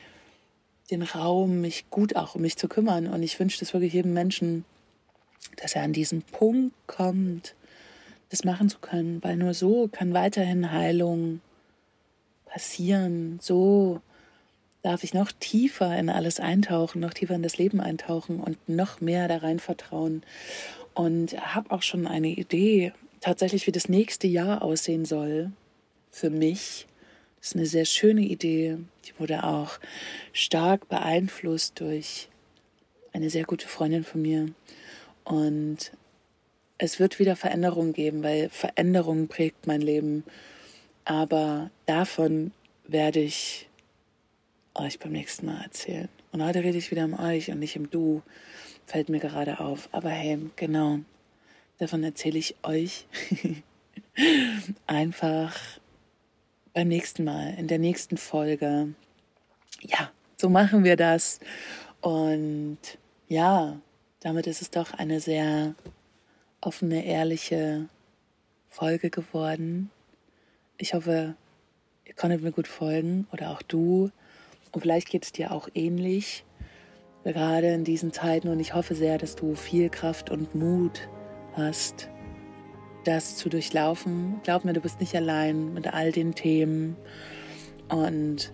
den 0.90 1.02
Raum, 1.02 1.60
mich 1.60 1.90
gut 1.90 2.16
auch 2.16 2.34
um 2.34 2.42
mich 2.42 2.56
zu 2.56 2.68
kümmern. 2.68 3.08
Und 3.08 3.22
ich 3.22 3.38
wünsche 3.38 3.58
das 3.58 3.72
wirklich 3.72 3.92
jedem 3.92 4.14
Menschen, 4.14 4.64
dass 5.56 5.74
er 5.74 5.82
an 5.82 5.92
diesen 5.92 6.22
Punkt 6.22 6.74
kommt, 6.86 7.54
das 8.30 8.44
machen 8.44 8.68
zu 8.68 8.78
können, 8.78 9.22
weil 9.22 9.36
nur 9.36 9.54
so 9.54 9.88
kann 9.88 10.12
weiterhin 10.12 10.72
Heilung 10.72 11.40
passieren. 12.46 13.38
So 13.40 14.00
darf 14.82 15.04
ich 15.04 15.14
noch 15.14 15.32
tiefer 15.32 15.96
in 15.98 16.08
alles 16.08 16.40
eintauchen, 16.40 17.00
noch 17.00 17.14
tiefer 17.14 17.34
in 17.34 17.42
das 17.42 17.58
Leben 17.58 17.80
eintauchen 17.80 18.40
und 18.40 18.68
noch 18.68 19.00
mehr 19.00 19.28
da 19.28 19.38
rein 19.38 19.58
vertrauen. 19.58 20.22
Und 20.94 21.36
habe 21.54 21.70
auch 21.72 21.82
schon 21.82 22.06
eine 22.06 22.28
Idee, 22.28 22.92
tatsächlich, 23.20 23.66
wie 23.66 23.72
das 23.72 23.88
nächste 23.88 24.26
Jahr 24.26 24.62
aussehen 24.62 25.04
soll 25.04 25.50
für 26.10 26.30
mich. 26.30 26.86
Das 27.38 27.48
ist 27.48 27.56
eine 27.56 27.66
sehr 27.66 27.84
schöne 27.84 28.22
Idee. 28.22 28.78
Die 29.04 29.18
wurde 29.18 29.44
auch 29.44 29.78
stark 30.32 30.88
beeinflusst 30.88 31.80
durch 31.80 32.28
eine 33.12 33.30
sehr 33.30 33.44
gute 33.44 33.66
Freundin 33.66 34.04
von 34.04 34.22
mir. 34.22 34.48
Und 35.24 35.92
es 36.78 37.00
wird 37.00 37.18
wieder 37.18 37.36
Veränderungen 37.36 37.92
geben, 37.92 38.22
weil 38.22 38.48
Veränderung 38.50 39.28
prägt 39.28 39.66
mein 39.66 39.80
Leben. 39.80 40.24
Aber 41.04 41.70
davon 41.86 42.52
werde 42.86 43.20
ich 43.20 43.68
euch 44.74 44.98
beim 44.98 45.12
nächsten 45.12 45.46
Mal 45.46 45.62
erzählen. 45.62 46.08
Und 46.32 46.44
heute 46.44 46.62
rede 46.62 46.78
ich 46.78 46.90
wieder 46.90 47.04
um 47.04 47.18
euch 47.18 47.50
und 47.50 47.60
nicht 47.60 47.76
im 47.76 47.90
Du. 47.90 48.22
Fällt 48.86 49.08
mir 49.08 49.20
gerade 49.20 49.60
auf. 49.60 49.88
Aber 49.92 50.10
hey, 50.10 50.38
genau. 50.56 50.98
Davon 51.78 52.04
erzähle 52.04 52.38
ich 52.38 52.56
euch 52.62 53.06
einfach 54.86 55.56
beim 56.74 56.88
nächsten 56.88 57.24
Mal, 57.24 57.54
in 57.58 57.68
der 57.68 57.78
nächsten 57.78 58.16
Folge. 58.18 58.88
Ja, 59.80 60.10
so 60.36 60.50
machen 60.50 60.84
wir 60.84 60.96
das. 60.96 61.40
Und 62.00 62.78
ja, 63.28 63.80
damit 64.20 64.46
ist 64.46 64.62
es 64.62 64.70
doch 64.70 64.92
eine 64.92 65.20
sehr 65.20 65.74
offene, 66.66 67.06
ehrliche 67.06 67.88
Folge 68.68 69.08
geworden. 69.08 69.90
Ich 70.78 70.94
hoffe, 70.94 71.36
ihr 72.04 72.14
konntet 72.14 72.42
mir 72.42 72.50
gut 72.50 72.66
folgen 72.66 73.28
oder 73.32 73.52
auch 73.52 73.62
du. 73.62 74.10
Und 74.72 74.80
vielleicht 74.80 75.08
geht 75.08 75.24
es 75.24 75.32
dir 75.32 75.52
auch 75.52 75.68
ähnlich, 75.74 76.44
gerade 77.24 77.72
in 77.72 77.84
diesen 77.84 78.12
Zeiten. 78.12 78.48
Und 78.48 78.58
ich 78.58 78.74
hoffe 78.74 78.96
sehr, 78.96 79.16
dass 79.16 79.36
du 79.36 79.54
viel 79.54 79.88
Kraft 79.88 80.28
und 80.28 80.54
Mut 80.56 81.08
hast, 81.54 82.10
das 83.04 83.36
zu 83.36 83.48
durchlaufen. 83.48 84.40
Glaub 84.42 84.64
mir, 84.64 84.72
du 84.72 84.80
bist 84.80 85.00
nicht 85.00 85.14
allein 85.14 85.72
mit 85.72 85.86
all 85.94 86.10
den 86.10 86.34
Themen. 86.34 86.96
Und 87.88 88.52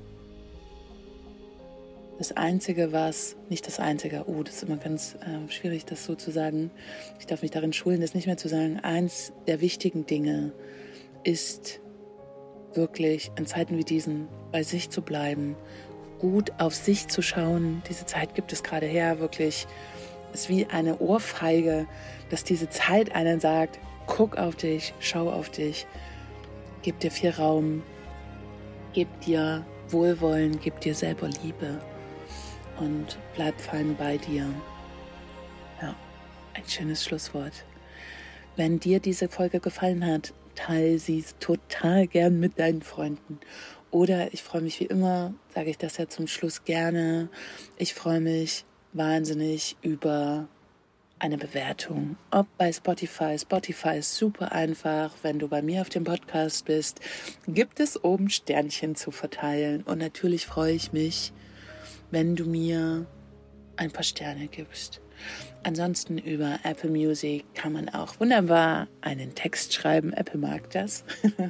das 2.22 2.37
Einzige, 2.37 2.92
was, 2.92 3.35
nicht 3.48 3.66
das 3.66 3.80
Einzige, 3.80 4.26
oh, 4.28 4.44
das 4.44 4.54
ist 4.54 4.62
immer 4.62 4.76
ganz 4.76 5.16
äh, 5.16 5.50
schwierig, 5.50 5.87
das 5.87 6.04
so 6.04 6.14
zu 6.14 6.30
sagen. 6.30 6.70
Ich 7.18 7.26
darf 7.26 7.42
mich 7.42 7.50
darin 7.50 7.72
schulen, 7.72 8.00
das 8.00 8.14
nicht 8.14 8.28
mehr 8.28 8.37
zu 8.37 8.48
sagen. 8.48 8.78
Eins 8.78 9.32
der 9.48 9.61
wichtigen 9.61 10.06
Dinge 10.06 10.52
ist 11.24 11.80
wirklich 12.74 13.32
in 13.37 13.44
Zeiten 13.46 13.76
wie 13.76 13.82
diesen 13.82 14.28
bei 14.52 14.62
sich 14.62 14.88
zu 14.88 15.02
bleiben, 15.02 15.56
gut 16.20 16.52
auf 16.58 16.76
sich 16.76 17.08
zu 17.08 17.22
schauen. 17.22 17.82
Diese 17.88 18.06
Zeit 18.06 18.37
gibt 18.37 18.52
es 18.52 18.62
gerade 18.62 18.87
her, 18.87 19.18
wirklich 19.18 19.66
ist 20.32 20.48
wie 20.48 20.66
eine 20.66 21.00
Ohrfeige, 21.00 21.88
dass 22.30 22.44
diese 22.44 22.68
Zeit 22.68 23.16
einen 23.16 23.40
sagt, 23.40 23.80
guck 24.06 24.38
auf 24.38 24.54
dich, 24.54 24.94
schau 25.00 25.28
auf 25.28 25.50
dich, 25.50 25.88
gib 26.82 27.00
dir 27.00 27.11
viel 27.11 27.30
Raum, 27.30 27.82
gib 28.92 29.08
dir 29.22 29.66
Wohlwollen, 29.88 30.61
gib 30.61 30.80
dir 30.82 30.94
selber 30.94 31.28
Liebe 31.42 31.80
und 32.78 33.18
bleib 33.35 33.61
fein 33.61 33.96
bei 33.96 34.16
dir. 34.16 34.46
Ja, 35.80 35.94
ein 36.54 36.64
schönes 36.66 37.04
Schlusswort. 37.04 37.64
Wenn 38.56 38.80
dir 38.80 39.00
diese 39.00 39.28
Folge 39.28 39.61
gefallen 39.61 40.06
hat, 40.06 40.35
teile 40.54 40.98
sie 40.98 41.24
total 41.40 42.06
gern 42.06 42.38
mit 42.40 42.58
deinen 42.58 42.82
Freunden. 42.82 43.40
Oder 43.90 44.32
ich 44.32 44.42
freue 44.42 44.62
mich 44.62 44.80
wie 44.80 44.87
immer, 44.87 45.35
sage 45.54 45.70
ich 45.70 45.78
das 45.78 45.98
ja 45.98 46.08
zum 46.08 46.26
Schluss 46.26 46.64
gerne, 46.64 47.28
ich 47.76 47.94
freue 47.94 48.20
mich 48.20 48.64
wahnsinnig 48.92 49.76
über 49.82 50.48
eine 51.22 51.38
Bewertung. 51.38 52.16
Ob 52.32 52.46
bei 52.58 52.72
Spotify. 52.72 53.38
Spotify 53.38 53.98
ist 53.98 54.16
super 54.16 54.50
einfach. 54.50 55.12
Wenn 55.22 55.38
du 55.38 55.46
bei 55.46 55.62
mir 55.62 55.82
auf 55.82 55.88
dem 55.88 56.02
Podcast 56.02 56.64
bist, 56.64 57.00
gibt 57.46 57.78
es 57.78 58.02
oben 58.02 58.28
Sternchen 58.28 58.96
zu 58.96 59.12
verteilen. 59.12 59.85
Und 59.85 59.98
natürlich 59.98 60.46
freue 60.46 60.72
ich 60.72 60.92
mich, 60.92 61.32
wenn 62.12 62.37
du 62.37 62.44
mir 62.44 63.05
ein 63.77 63.90
paar 63.90 64.05
Sterne 64.05 64.46
gibst. 64.46 65.01
Ansonsten 65.64 66.18
über 66.18 66.61
Apple 66.62 66.90
Music 66.90 67.44
kann 67.55 67.72
man 67.72 67.88
auch 67.88 68.20
wunderbar 68.20 68.88
einen 69.01 69.35
Text 69.35 69.72
schreiben. 69.75 70.12
Apple 70.12 70.38
mag 70.38 70.70
das. 70.70 71.05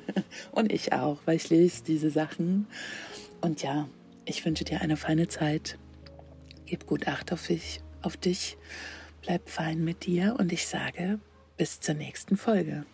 Und 0.52 0.72
ich 0.72 0.92
auch, 0.92 1.18
weil 1.26 1.36
ich 1.36 1.50
lese 1.50 1.84
diese 1.84 2.10
Sachen. 2.10 2.66
Und 3.40 3.62
ja, 3.62 3.88
ich 4.24 4.44
wünsche 4.44 4.64
dir 4.64 4.80
eine 4.80 4.96
feine 4.96 5.28
Zeit. 5.28 5.78
Gib 6.66 6.86
gut 6.86 7.08
Acht 7.08 7.32
auf 7.32 7.46
dich, 7.46 7.80
auf 8.02 8.16
dich. 8.16 8.56
Bleib 9.22 9.48
fein 9.48 9.84
mit 9.84 10.06
dir 10.06 10.34
und 10.38 10.52
ich 10.52 10.66
sage 10.66 11.20
bis 11.56 11.78
zur 11.78 11.94
nächsten 11.94 12.36
Folge. 12.36 12.84